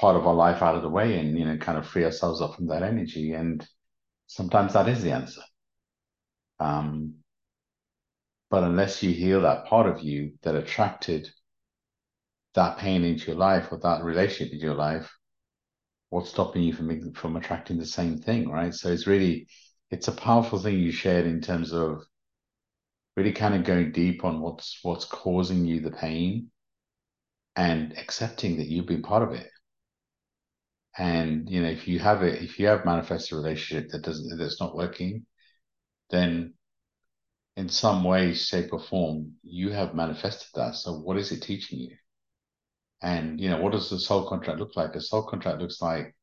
[0.00, 2.40] part of our life out of the way and you know kind of free ourselves
[2.40, 3.68] up from that energy and
[4.26, 5.42] sometimes that is the answer
[6.58, 7.14] um,
[8.50, 11.30] but unless you heal that part of you that attracted
[12.54, 15.10] that pain into your life or that relationship into your life
[16.10, 18.74] what's stopping you from from attracting the same thing right?
[18.74, 19.46] So it's really
[19.90, 22.04] it's a powerful thing you shared in terms of
[23.16, 26.50] really kind of going deep on what's what's causing you the pain
[27.56, 29.48] and accepting that you've been part of it.
[30.98, 34.36] And you know, if you have it, if you have manifested a relationship that doesn't
[34.38, 35.26] that's not working,
[36.10, 36.54] then
[37.60, 40.74] in some way, shape, or form, you have manifested that.
[40.76, 41.96] So what is it teaching you?
[43.02, 44.94] And you know, what does the soul contract look like?
[44.94, 46.16] A soul contract looks like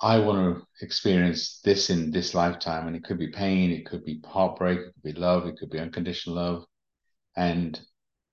[0.00, 4.06] I want to experience this in this lifetime, and it could be pain, it could
[4.06, 6.64] be heartbreak, it could be love, it could be unconditional love,
[7.36, 7.78] and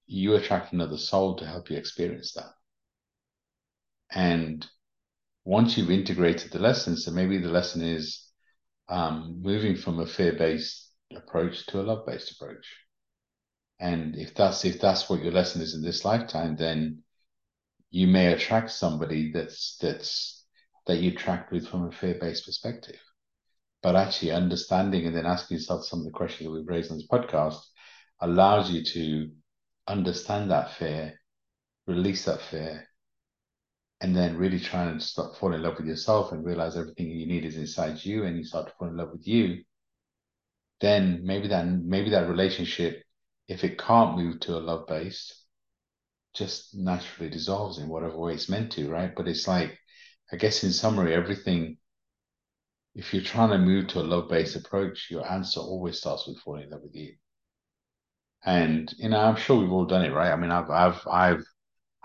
[0.06, 2.52] you attract another soul to help you experience that.
[4.12, 4.66] And
[5.44, 8.24] once you've integrated the lessons, so maybe the lesson is
[8.88, 10.85] um, moving from a fear-based
[11.18, 12.66] approach to a love-based approach.
[13.80, 17.04] And if that's if that's what your lesson is in this lifetime, then
[17.90, 20.46] you may attract somebody that's that's
[20.88, 23.00] that you attract with from a fear-based perspective.
[23.82, 26.98] But actually understanding and then asking yourself some of the questions that we've raised on
[26.98, 27.60] this podcast
[28.20, 29.32] allows you to
[29.88, 31.20] understand that fear,
[31.86, 32.88] release that fear,
[34.02, 37.26] and then really trying to start fall in love with yourself and realize everything you
[37.26, 39.64] need is inside you and you start to fall in love with you
[40.82, 43.04] then maybe that maybe that relationship
[43.48, 45.44] if it can't move to a love base
[46.34, 49.16] just naturally dissolves in whatever way it's meant to right?
[49.16, 49.78] But it's like
[50.34, 51.78] i guess in summary everything
[52.96, 56.40] if you're trying to move to a love based approach your answer always starts with
[56.40, 57.16] falling in love with you.
[58.46, 60.32] And you know i'm sure we've all done it right?
[60.32, 61.46] I mean i've i've i've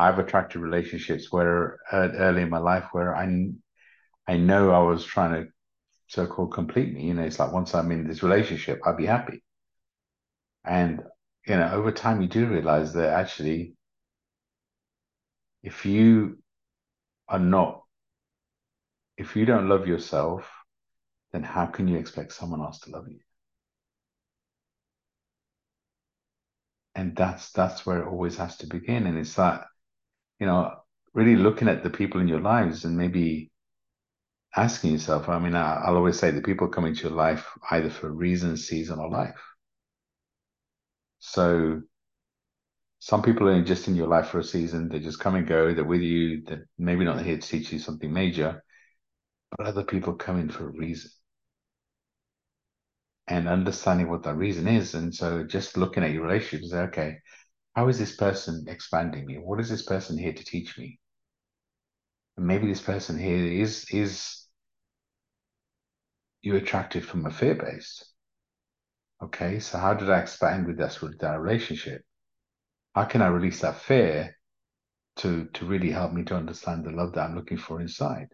[0.00, 3.50] I've attracted relationships where uh, early in my life where I
[4.26, 5.50] I know I was trying to
[6.10, 7.04] so-called complete me.
[7.04, 9.42] You know, it's like once I'm in this relationship, I'll be happy.
[10.64, 11.02] And
[11.46, 13.74] you know, over time, you do realize that actually,
[15.62, 16.38] if you
[17.28, 17.82] are not,
[19.16, 20.50] if you don't love yourself,
[21.32, 23.20] then how can you expect someone else to love you?
[26.96, 29.06] And that's that's where it always has to begin.
[29.06, 29.66] And it's that,
[30.40, 30.74] you know,
[31.14, 33.50] really looking at the people in your lives and maybe
[34.56, 37.90] asking yourself, I mean, I, will always say the people come into your life either
[37.90, 39.40] for a reason, season, or life.
[41.20, 41.82] So
[42.98, 45.72] some people are just in your life for a season, they just come and go,
[45.72, 48.62] they're with you, they're maybe not here to teach you something major,
[49.56, 51.10] but other people come in for a reason.
[53.28, 54.94] And understanding what that reason is.
[54.94, 57.18] And so just looking at your relationship, say, okay,
[57.74, 59.36] how is this person expanding me?
[59.36, 60.98] What is this person here to teach me?
[62.36, 64.39] Maybe this person here is is
[66.42, 68.06] you attracted from a fear based.
[69.22, 72.02] Okay, so how did I expand with that with that relationship?
[72.94, 74.36] How can I release that fear
[75.16, 78.28] to to really help me to understand the love that I'm looking for inside?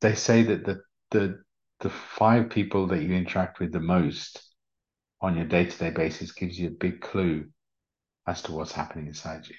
[0.00, 1.42] They say that the the
[1.80, 4.42] the five people that you interact with the most
[5.20, 7.48] on your day-to-day basis gives you a big clue
[8.26, 9.54] as to what's happening inside you.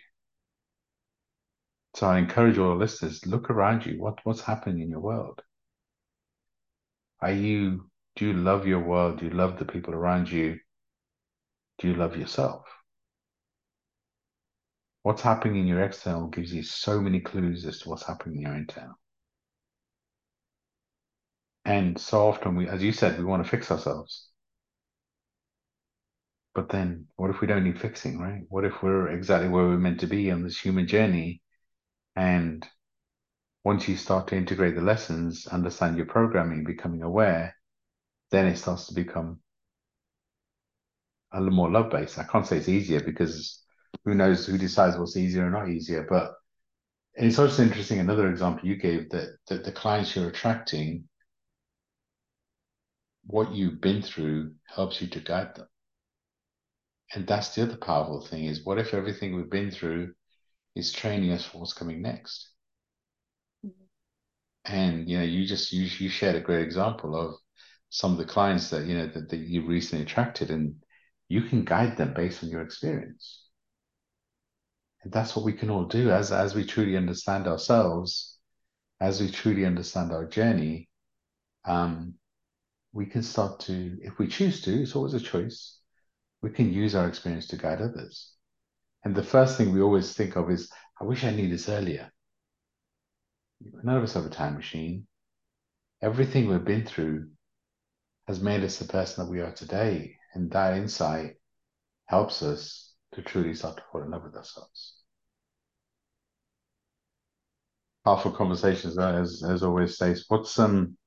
[1.96, 4.00] So I encourage all the listeners, look around you.
[4.00, 5.42] What what's happening in your world?
[7.22, 9.20] Are you do you love your world?
[9.20, 10.60] Do you love the people around you?
[11.78, 12.66] Do you love yourself?
[15.04, 18.42] What's happening in your external gives you so many clues as to what's happening in
[18.42, 18.96] your internal.
[21.66, 24.30] And so often we, as you said, we want to fix ourselves.
[26.54, 28.42] But then what if we don't need fixing, right?
[28.50, 31.42] What if we're exactly where we're meant to be on this human journey?
[32.16, 32.68] And
[33.64, 37.56] once you start to integrate the lessons, understand your programming, becoming aware,
[38.32, 39.40] then it starts to become
[41.34, 42.18] a little more love based.
[42.18, 43.64] I can't say it's easier because
[44.06, 46.06] who knows who decides what's easier or not easier.
[46.10, 46.34] But
[47.16, 48.00] it's also interesting.
[48.00, 51.08] Another example you gave that that the clients you're attracting,
[53.26, 55.68] what you've been through helps you to guide them.
[57.14, 60.14] And that's the other powerful thing is what if everything we've been through
[60.76, 62.50] is training us for what's coming next?
[64.66, 67.36] And you know, you just you you shared a great example of
[67.90, 70.76] some of the clients that you know that, that you recently attracted, and
[71.28, 73.46] you can guide them based on your experience.
[75.04, 78.38] And that's what we can all do as as we truly understand ourselves,
[79.00, 80.90] as we truly understand our journey.
[81.66, 82.16] Um,
[82.92, 85.80] we can start to, if we choose to, it's always a choice
[86.42, 88.34] we can use our experience to guide others.
[89.04, 92.12] And the first thing we always think of is, I wish I knew this earlier.
[93.62, 95.08] None of us have a time machine.
[96.02, 97.30] Everything we've been through
[98.28, 100.16] has made us the person that we are today.
[100.34, 101.36] And that insight
[102.06, 104.96] helps us to truly start to fall in love with ourselves.
[108.06, 110.26] Powerful conversations, as as always, Stace.
[110.28, 110.98] What's um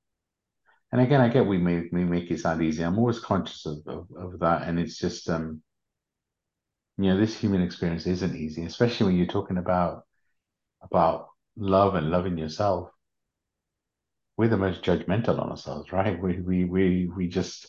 [0.93, 2.83] and again, I get we make we make it sound easy.
[2.83, 5.63] I'm always conscious of, of, of that, and it's just um,
[6.99, 10.03] you know, this human experience isn't easy, especially when you're talking about
[10.83, 12.91] about love and loving yourself.
[14.37, 16.21] We're the most judgmental on ourselves, right?
[16.21, 17.67] We we we we just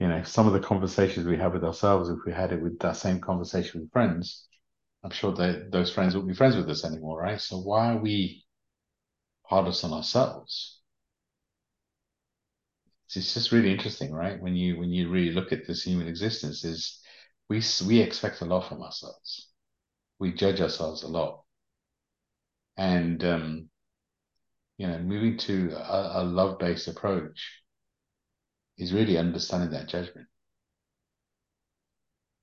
[0.00, 2.08] you know some of the conversations we have with ourselves.
[2.10, 4.46] If we had it with that same conversation with friends,
[5.04, 7.40] I'm sure that those friends won't be friends with us anymore, right?
[7.40, 8.44] So why are we
[9.44, 10.80] hardest on ourselves?
[13.14, 14.40] it's just really interesting, right?
[14.40, 17.00] When you when you really look at this human existence, is
[17.48, 19.50] we we expect a lot from ourselves.
[20.18, 21.44] We judge ourselves a lot,
[22.76, 23.68] and um,
[24.78, 27.62] you know, moving to a, a love based approach
[28.78, 30.26] is really understanding that judgment.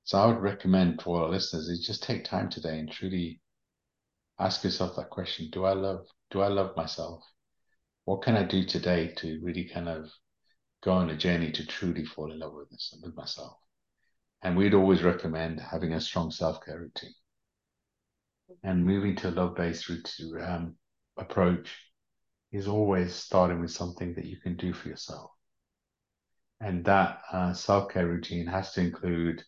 [0.06, 3.40] So I would recommend all our listeners is just take time today and truly
[4.40, 6.06] ask yourself that question: Do I love?
[6.32, 7.24] Do I love myself?
[8.06, 10.10] What can I do today to really kind of
[10.84, 13.58] go on a journey to truly fall in love with this with myself.
[14.42, 17.16] And we'd always recommend having a strong self-care routine
[18.64, 19.90] and moving to a love-based
[20.42, 20.76] um,
[21.18, 21.70] approach
[22.52, 25.32] is always starting with something that you can do for yourself.
[26.60, 29.44] And that uh, self-care routine has to include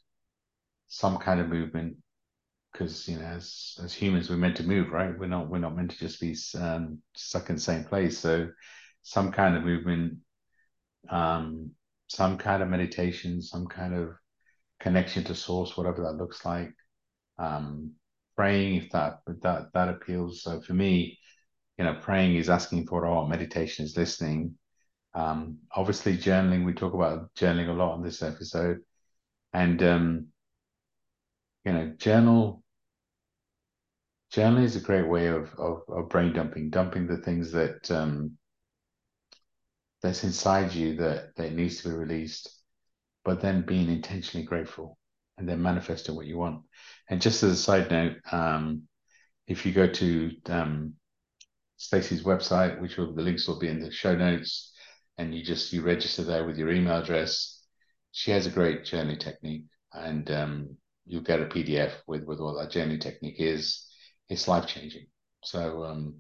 [0.88, 1.98] some kind of movement
[2.72, 5.76] because you know as as humans we're meant to move right we're not we're not
[5.76, 8.48] meant to just be um, stuck in the same place so
[9.02, 10.18] some kind of movement
[11.10, 11.72] um,
[12.08, 14.16] some kind of meditation, some kind of
[14.80, 16.72] connection to source, whatever that looks like.
[17.38, 17.94] Um,
[18.36, 20.44] praying, if that if that that appeals.
[20.44, 21.20] So for me,
[21.78, 23.28] you know, praying is asking for all.
[23.28, 24.56] Meditation is listening.
[25.14, 26.66] Um, obviously, journaling.
[26.66, 28.80] We talk about journaling a lot on this episode,
[29.54, 30.28] and um,
[31.66, 32.62] you know, journal.
[34.34, 38.38] Journaling is a great way of, of, of brain dumping, dumping the things that um,
[40.02, 42.50] that's inside you that, that needs to be released,
[43.24, 44.98] but then being intentionally grateful
[45.38, 46.62] and then manifesting what you want.
[47.10, 48.84] And just as a side note, um,
[49.48, 50.94] if you go to um,
[51.78, 54.74] Stacey's website, which will the links will be in the show notes,
[55.18, 57.64] and you just you register there with your email address.
[58.12, 62.58] She has a great journey technique, and um, you'll get a PDF with with what
[62.60, 63.86] that journey technique is.
[64.30, 65.06] It's life changing.
[65.44, 66.16] So, um,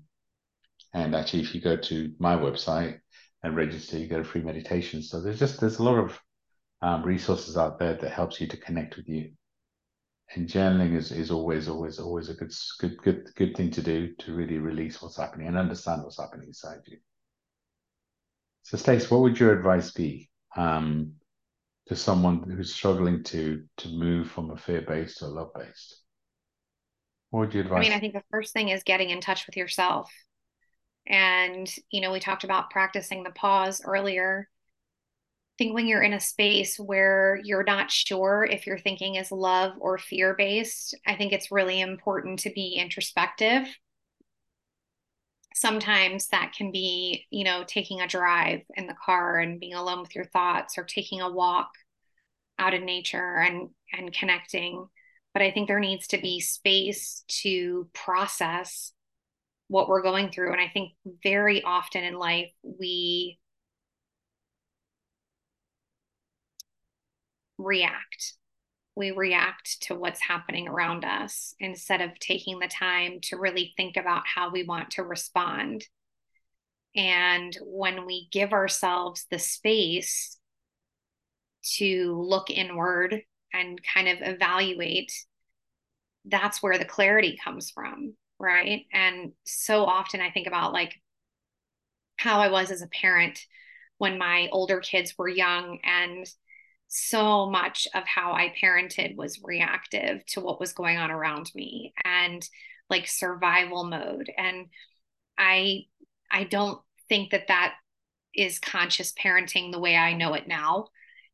[0.93, 2.99] and actually, if you go to my website
[3.41, 5.01] and register, you get a free meditation.
[5.01, 6.20] So there's just there's a lot of
[6.86, 9.31] um, resources out there that helps you to connect with you.
[10.36, 14.13] And journaling is, is always, always, always a good, good, good, good thing to do
[14.19, 16.97] to really release what's happening and understand what's happening inside you.
[18.61, 21.13] So, Stace, what would your advice be um,
[21.88, 26.03] to someone who's struggling to to move from a fear based to a love based?
[27.31, 27.77] What would you advise?
[27.77, 30.11] I mean, I think the first thing is getting in touch with yourself.
[31.07, 34.49] And, you know, we talked about practicing the pause earlier.
[35.57, 39.73] Think when you're in a space where you're not sure if your thinking is love
[39.79, 43.67] or fear based, I think it's really important to be introspective
[45.55, 50.01] sometimes that can be, you know, taking a drive in the car and being alone
[50.01, 51.69] with your thoughts or taking a walk
[52.59, 54.85] out in nature and and connecting.
[55.33, 58.91] But I think there needs to be space to process
[59.67, 60.51] what we're going through.
[60.51, 60.91] And I think
[61.23, 63.39] very often in life, we
[67.57, 68.33] react
[68.95, 73.97] we react to what's happening around us instead of taking the time to really think
[73.97, 75.85] about how we want to respond.
[76.95, 80.37] And when we give ourselves the space
[81.75, 83.21] to look inward
[83.53, 85.11] and kind of evaluate,
[86.23, 88.13] that's where the clarity comes from.
[88.39, 88.85] Right.
[88.93, 90.93] And so often I think about like
[92.17, 93.39] how I was as a parent
[93.97, 96.25] when my older kids were young and
[96.88, 101.93] so much of how I parented was reactive to what was going on around me
[102.03, 102.47] and
[102.89, 104.31] like survival mode.
[104.38, 104.67] And
[105.38, 105.86] I
[106.31, 106.79] I don't
[107.09, 107.75] think that that
[108.33, 110.88] is conscious parenting the way I know it now.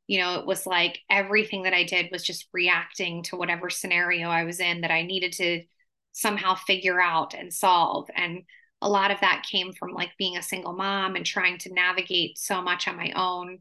[0.08, 4.30] You know, it was like everything that I did was just reacting to whatever scenario
[4.30, 5.64] I was in that I needed to
[6.12, 8.10] somehow figure out and solve.
[8.16, 8.44] And
[8.82, 12.38] a lot of that came from like being a single mom and trying to navigate
[12.38, 13.60] so much on my own.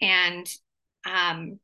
[0.00, 0.46] And
[1.06, 1.58] um,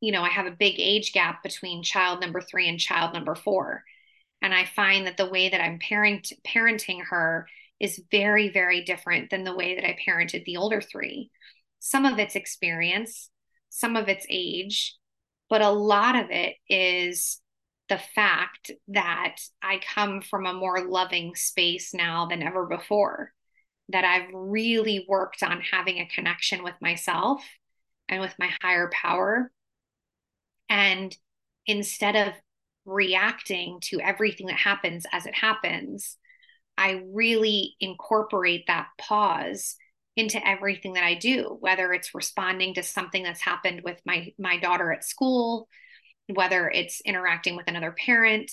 [0.00, 3.34] you know, I have a big age gap between child number three and child number
[3.34, 3.82] four.
[4.40, 7.48] And I find that the way that I'm parent, parenting her
[7.80, 11.30] is very, very different than the way that I parented the older three.
[11.80, 13.30] Some of it's experience,
[13.70, 14.96] some of it's age,
[15.50, 17.40] but a lot of it is
[17.88, 23.32] the fact that I come from a more loving space now than ever before,
[23.88, 27.42] that I've really worked on having a connection with myself
[28.08, 29.50] and with my higher power.
[30.68, 31.16] And
[31.66, 32.34] instead of
[32.84, 36.16] reacting to everything that happens as it happens,
[36.76, 39.76] I really incorporate that pause
[40.16, 44.58] into everything that I do, whether it's responding to something that's happened with my my
[44.58, 45.68] daughter at school,
[46.28, 48.50] whether it's interacting with another parent,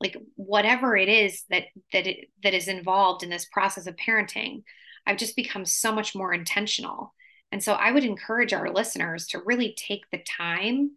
[0.00, 4.62] like whatever it is that that it, that is involved in this process of parenting,
[5.06, 7.14] I've just become so much more intentional
[7.54, 10.90] and so I would encourage our listeners to really take the time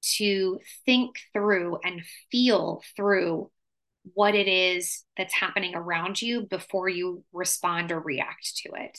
[0.00, 3.50] to think through and feel through
[4.14, 8.96] what it is that's happening around you before you respond or react to it.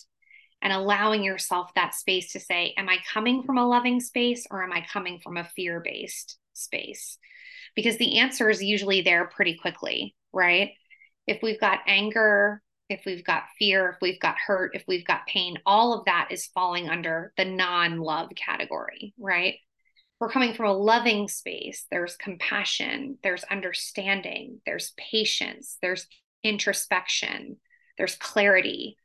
[0.61, 4.61] And allowing yourself that space to say, Am I coming from a loving space or
[4.61, 7.17] am I coming from a fear based space?
[7.77, 10.71] Because the answer is usually there pretty quickly, right?
[11.27, 15.27] If we've got anger if we've got fear, if we've got hurt, if we've got
[15.27, 19.55] pain, all of that is falling under the non love category, right?
[20.19, 21.85] We're coming from a loving space.
[21.89, 26.07] There's compassion, there's understanding, there's patience, there's
[26.43, 27.57] introspection,
[27.97, 28.97] there's clarity.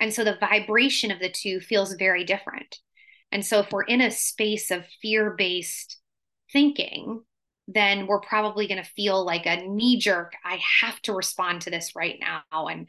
[0.00, 2.78] And so the vibration of the two feels very different.
[3.30, 5.98] And so if we're in a space of fear based
[6.52, 7.22] thinking,
[7.68, 10.32] then we're probably going to feel like a knee jerk.
[10.44, 12.66] I have to respond to this right now.
[12.66, 12.86] And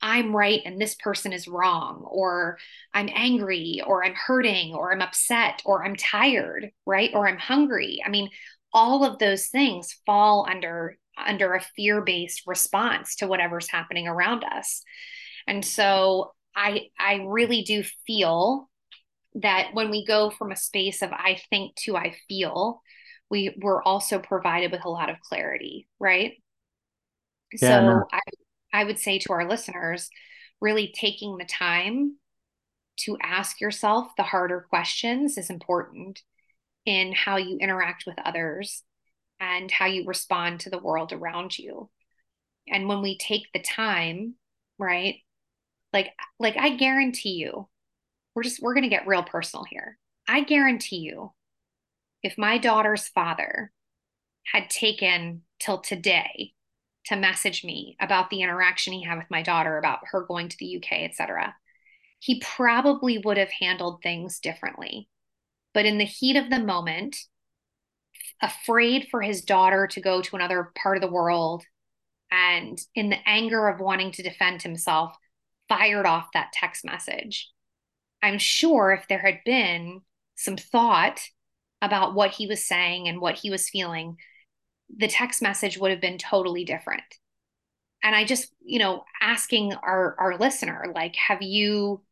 [0.00, 2.58] I'm right and this person is wrong, or
[2.94, 7.10] I'm angry, or I'm hurting, or I'm upset, or I'm tired, right?
[7.14, 8.00] Or I'm hungry.
[8.04, 8.28] I mean,
[8.72, 14.84] all of those things fall under under a fear-based response to whatever's happening around us.
[15.48, 18.68] And so I I really do feel
[19.34, 22.82] that when we go from a space of I think to I feel,
[23.30, 26.34] we we're also provided with a lot of clarity, right?
[27.52, 28.20] Yeah, so I
[28.72, 30.10] I would say to our listeners,
[30.60, 32.16] really taking the time
[32.98, 36.22] to ask yourself the harder questions is important
[36.84, 38.82] in how you interact with others
[39.40, 41.90] and how you respond to the world around you.
[42.68, 44.34] And when we take the time,
[44.78, 45.16] right?
[45.92, 47.68] Like like I guarantee you,
[48.34, 49.98] we're just we're going to get real personal here.
[50.26, 51.32] I guarantee you
[52.22, 53.72] if my daughter's father
[54.44, 56.52] had taken till today
[57.08, 60.56] to message me about the interaction he had with my daughter about her going to
[60.58, 61.54] the UK, etc.,
[62.20, 65.08] he probably would have handled things differently.
[65.72, 67.16] But in the heat of the moment,
[68.42, 71.64] afraid for his daughter to go to another part of the world,
[72.30, 75.16] and in the anger of wanting to defend himself,
[75.68, 77.50] fired off that text message.
[78.22, 80.00] I'm sure if there had been
[80.34, 81.20] some thought
[81.80, 84.16] about what he was saying and what he was feeling,
[84.96, 87.02] the text message would have been totally different.
[88.02, 92.02] And I just, you know, asking our our listener, like, have you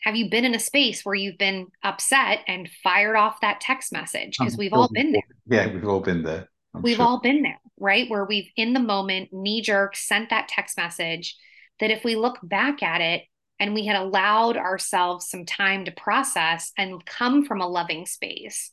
[0.00, 3.92] have you been in a space where you've been upset and fired off that text
[3.92, 4.36] message?
[4.38, 5.22] Because um, we've all been there.
[5.46, 6.48] Yeah, we've all been there.
[6.74, 7.06] I'm we've sure.
[7.06, 8.08] all been there, right?
[8.10, 11.36] Where we've in the moment, knee jerk, sent that text message
[11.80, 13.22] that if we look back at it
[13.58, 18.70] and we had allowed ourselves some time to process and come from a loving space,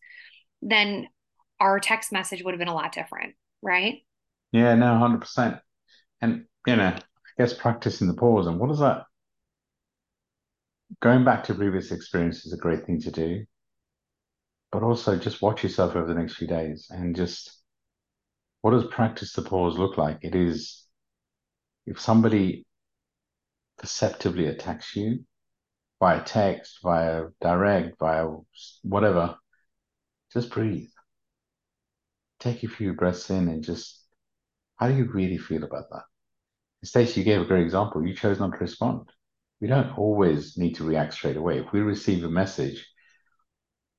[0.61, 1.07] then
[1.61, 4.03] our text message would have been a lot different, right?
[4.51, 5.59] Yeah, no, 100%.
[6.21, 7.01] And, you know, I
[7.37, 9.03] guess practicing the pause and what does that
[10.99, 13.45] going back to previous experience is a great thing to do,
[14.71, 17.59] but also just watch yourself over the next few days and just
[18.61, 20.19] what does practice the pause look like?
[20.21, 20.85] It is
[21.85, 22.65] if somebody
[23.79, 25.25] perceptively attacks you
[25.99, 28.27] via text, via direct, via
[28.83, 29.35] whatever,
[30.31, 30.89] just breathe.
[32.41, 34.03] Take a few breaths in and just,
[34.75, 36.03] how do you really feel about that?
[36.83, 38.05] Stacey, you gave a great example.
[38.05, 39.09] You chose not to respond
[39.61, 41.59] we don't always need to react straight away.
[41.59, 42.85] If we receive a message,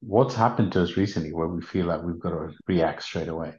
[0.01, 3.55] what's happened to us recently where we feel like we've got to react straight away?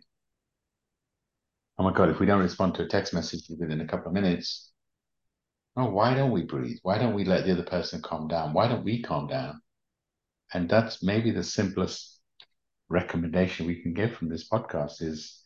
[1.79, 4.13] Oh my God, if we don't respond to a text message within a couple of
[4.13, 4.71] minutes,
[5.77, 6.77] oh, why don't we breathe?
[6.83, 8.53] Why don't we let the other person calm down?
[8.53, 9.61] Why don't we calm down?
[10.53, 12.12] And that's maybe the simplest
[12.93, 15.43] recommendation we can give from this podcast is,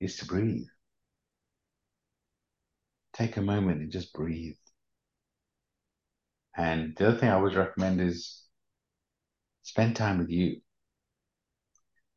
[0.00, 0.66] is to breathe.
[3.12, 4.56] Take a moment and just breathe.
[6.56, 8.44] And the other thing I always recommend is
[9.62, 10.60] spend time with you.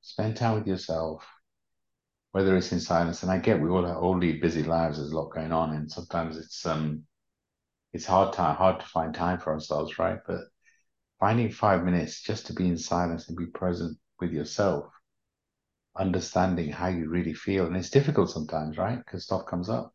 [0.01, 1.25] Spend time with yourself,
[2.31, 3.23] whether it's in silence.
[3.23, 4.97] And I get we all all lead busy lives.
[4.97, 7.03] There's a lot going on, and sometimes it's um
[7.93, 10.19] it's hard time hard to find time for ourselves, right?
[10.27, 10.41] But
[11.19, 14.85] finding five minutes just to be in silence and be present with yourself,
[15.97, 18.97] understanding how you really feel, and it's difficult sometimes, right?
[18.97, 19.93] Because stuff comes up.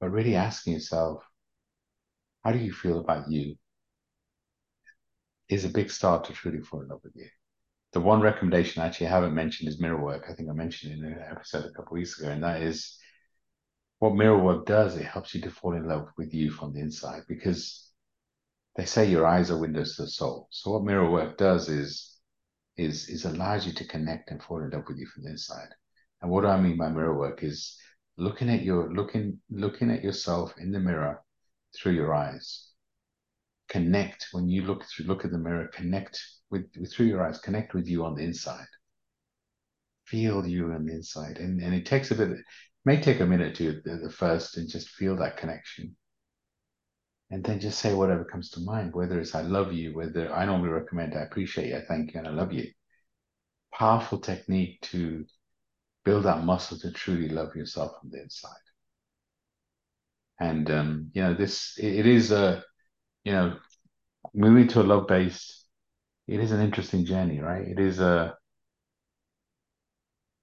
[0.00, 1.22] But really asking yourself,
[2.44, 3.56] how do you feel about you?
[5.48, 7.28] Is a big start to truly fall in love with you.
[7.92, 10.24] The one recommendation I actually haven't mentioned is mirror work.
[10.28, 12.98] I think I mentioned in an episode a couple weeks ago, and that is
[13.98, 14.96] what mirror work does.
[14.96, 17.90] It helps you to fall in love with you from the inside because
[18.76, 20.48] they say your eyes are windows to the soul.
[20.50, 22.11] So what mirror work does is
[22.76, 25.68] is is allows you to connect and fall in love with you from the inside.
[26.20, 27.76] And what do I mean by mirror work is
[28.16, 31.22] looking at your looking looking at yourself in the mirror
[31.76, 32.68] through your eyes.
[33.68, 36.20] Connect when you look through, look at the mirror, connect
[36.50, 38.66] with, with through your eyes, connect with you on the inside.
[40.04, 41.38] Feel you on the inside.
[41.38, 42.44] And, and it takes a bit, it
[42.84, 45.96] may take a minute to the, the first and just feel that connection.
[47.32, 50.44] And then just say whatever comes to mind, whether it's I love you, whether I
[50.44, 52.70] normally recommend I appreciate you, I thank you, and I love you.
[53.72, 55.24] Powerful technique to
[56.04, 58.52] build that muscle to truly love yourself from the inside.
[60.40, 62.62] And um, you know this it, it is a
[63.24, 63.56] you know
[64.34, 65.64] moving to a love based
[66.28, 67.66] it is an interesting journey right?
[67.66, 68.36] It is a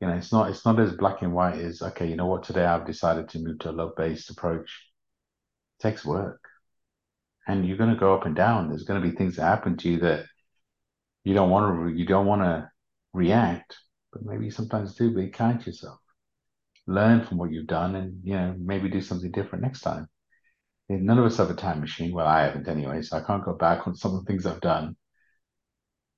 [0.02, 2.44] you know it's not it's not as black and white as okay you know what?
[2.46, 4.92] Today i've decided to move to a love based approach.
[5.80, 6.39] It takes work
[7.50, 8.70] and you're going to go up and down.
[8.70, 10.26] There's going to be things that happen to you that
[11.24, 12.70] you don't want to you don't want to
[13.12, 13.76] react
[14.12, 16.00] but maybe sometimes do be kind to yourself.
[16.88, 20.08] Learn from what you've done and you know maybe do something different next time.
[20.90, 22.14] None of us have a time machine.
[22.14, 24.62] Well i haven't anyway so i can't go back on some of the things i've
[24.62, 24.96] done.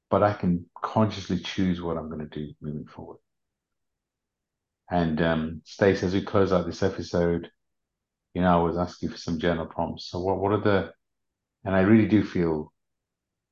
[0.10, 3.20] But i can consciously choose what i'm going to do moving forward.
[4.90, 7.50] And um Stace, as we close out this episode
[8.34, 10.10] you know i was asking for some journal prompts.
[10.10, 10.94] So what, what are the
[11.66, 12.72] and i really do feel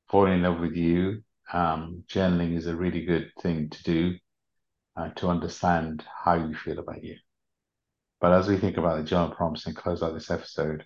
[0.09, 4.15] falling in love with you um journaling is a really good thing to do
[4.99, 7.15] uh, to understand how you feel about you.
[8.19, 10.83] But as we think about the journal prompts and close out this episode,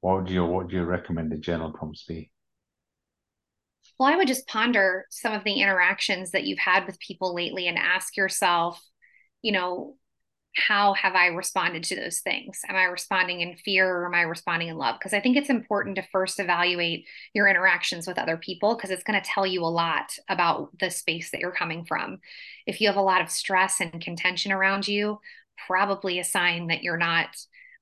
[0.00, 2.30] what would you what would your recommended journal prompts be?
[3.98, 7.66] Well, I would just ponder some of the interactions that you've had with people lately
[7.66, 8.80] and ask yourself,
[9.42, 9.96] you know,
[10.54, 12.60] how have I responded to those things?
[12.68, 14.96] Am I responding in fear or am I responding in love?
[14.98, 19.04] Because I think it's important to first evaluate your interactions with other people because it's
[19.04, 22.18] going to tell you a lot about the space that you're coming from.
[22.66, 25.20] If you have a lot of stress and contention around you,
[25.66, 27.28] probably a sign that you're not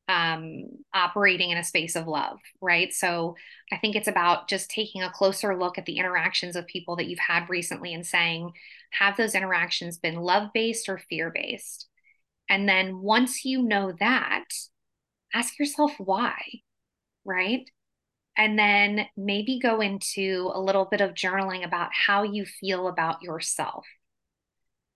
[0.08, 2.92] um, operating in a space of love, right?
[2.92, 3.36] So
[3.72, 7.06] I think it's about just taking a closer look at the interactions of people that
[7.06, 8.52] you've had recently and saying,
[8.92, 11.88] have those interactions been love based or fear based?
[12.48, 14.44] And then once you know that,
[15.34, 16.40] ask yourself why,
[17.24, 17.68] right?
[18.36, 23.22] And then maybe go into a little bit of journaling about how you feel about
[23.22, 23.86] yourself.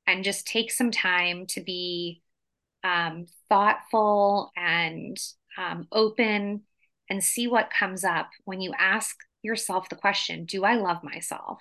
[0.06, 2.22] And just take some time to be
[2.82, 5.16] um, thoughtful and
[5.56, 6.62] um, open
[7.08, 11.60] and see what comes up when you ask yourself the question Do I love myself?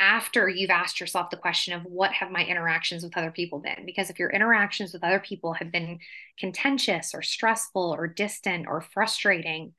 [0.00, 3.84] After you've asked yourself the question of what have my interactions with other people been?
[3.86, 5.98] Because if your interactions with other people have been
[6.38, 9.72] contentious or stressful or distant or frustrating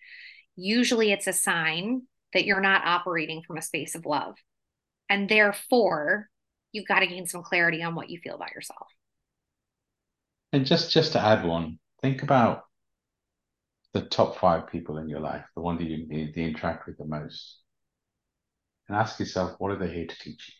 [0.55, 2.03] usually it's a sign
[2.33, 4.35] that you're not operating from a space of love.
[5.09, 6.29] And therefore
[6.71, 8.87] you've got to gain some clarity on what you feel about yourself.
[10.51, 12.63] And just just to add one think about
[13.93, 17.05] the top five people in your life the one that you, you interact with the
[17.05, 17.59] most
[18.87, 20.53] and ask yourself, what are they here to teach you?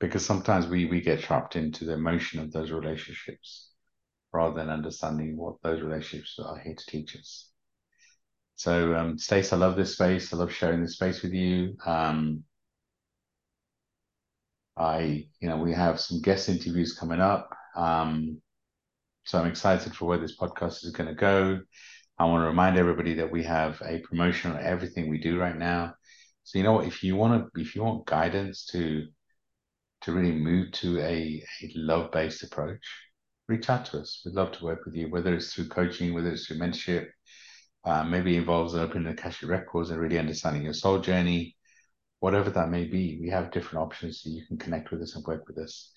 [0.00, 3.70] Because sometimes we, we get trapped into the emotion of those relationships
[4.32, 7.50] rather than understanding what those relationships are here to teach us.
[8.56, 10.32] So, um, Stace, I love this space.
[10.32, 11.76] I love sharing this space with you.
[11.84, 12.44] Um,
[14.76, 17.50] I, you know, we have some guest interviews coming up.
[17.76, 18.40] Um,
[19.24, 21.60] so I'm excited for where this podcast is going to go.
[22.18, 25.56] I want to remind everybody that we have a promotion on everything we do right
[25.56, 25.94] now.
[26.44, 29.06] So you know what, if you want to, if you want guidance to
[30.02, 32.84] to really move to a, a love-based approach,
[33.48, 34.20] reach out to us.
[34.24, 37.06] We'd love to work with you, whether it's through coaching, whether it's through mentorship,
[37.84, 41.56] uh, maybe involves opening the Akashic records and really understanding your soul journey,
[42.20, 43.18] whatever that may be.
[43.20, 45.90] We have different options so you can connect with us and work with us.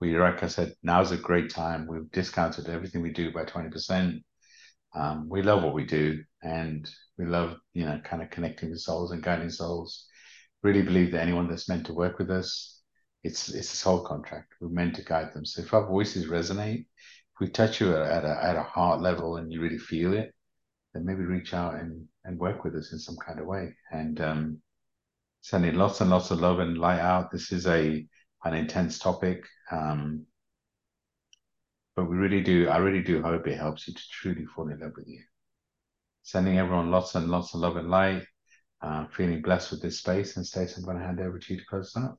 [0.00, 1.86] We, like I said, now's a great time.
[1.86, 4.22] We've discounted everything we do by 20%.
[4.94, 8.80] Um, we love what we do and we love, you know, kind of connecting with
[8.80, 10.06] souls and guiding souls.
[10.62, 12.80] Really believe that anyone that's meant to work with us,
[13.22, 14.54] it's it's a soul contract.
[14.60, 15.44] We're meant to guide them.
[15.44, 19.36] So if our voices resonate, if we touch you at a at a heart level
[19.36, 20.34] and you really feel it,
[20.94, 23.74] then maybe reach out and and work with us in some kind of way.
[23.92, 24.62] And um,
[25.46, 27.30] sending lots and lots of love and light out.
[27.30, 28.06] This is a
[28.44, 29.44] an intense topic.
[29.70, 30.26] Um,
[31.96, 34.78] but we really do, I really do hope it helps you to truly fall in
[34.78, 35.22] love with you.
[36.22, 38.22] Sending everyone lots and lots of love and light.
[38.82, 40.36] Uh, feeling blessed with this space.
[40.36, 42.18] And Stacey, I'm going to hand over to you to close out.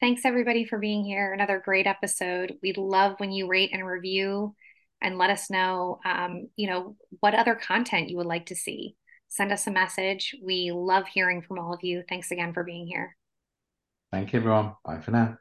[0.00, 1.32] Thanks everybody for being here.
[1.32, 2.54] Another great episode.
[2.62, 4.54] We'd love when you rate and review
[5.00, 8.96] and let us know, um, you know, what other content you would like to see.
[9.28, 10.34] Send us a message.
[10.44, 12.02] We love hearing from all of you.
[12.08, 13.16] Thanks again for being here.
[14.10, 14.74] Thank you, everyone.
[14.84, 15.38] Bye for now.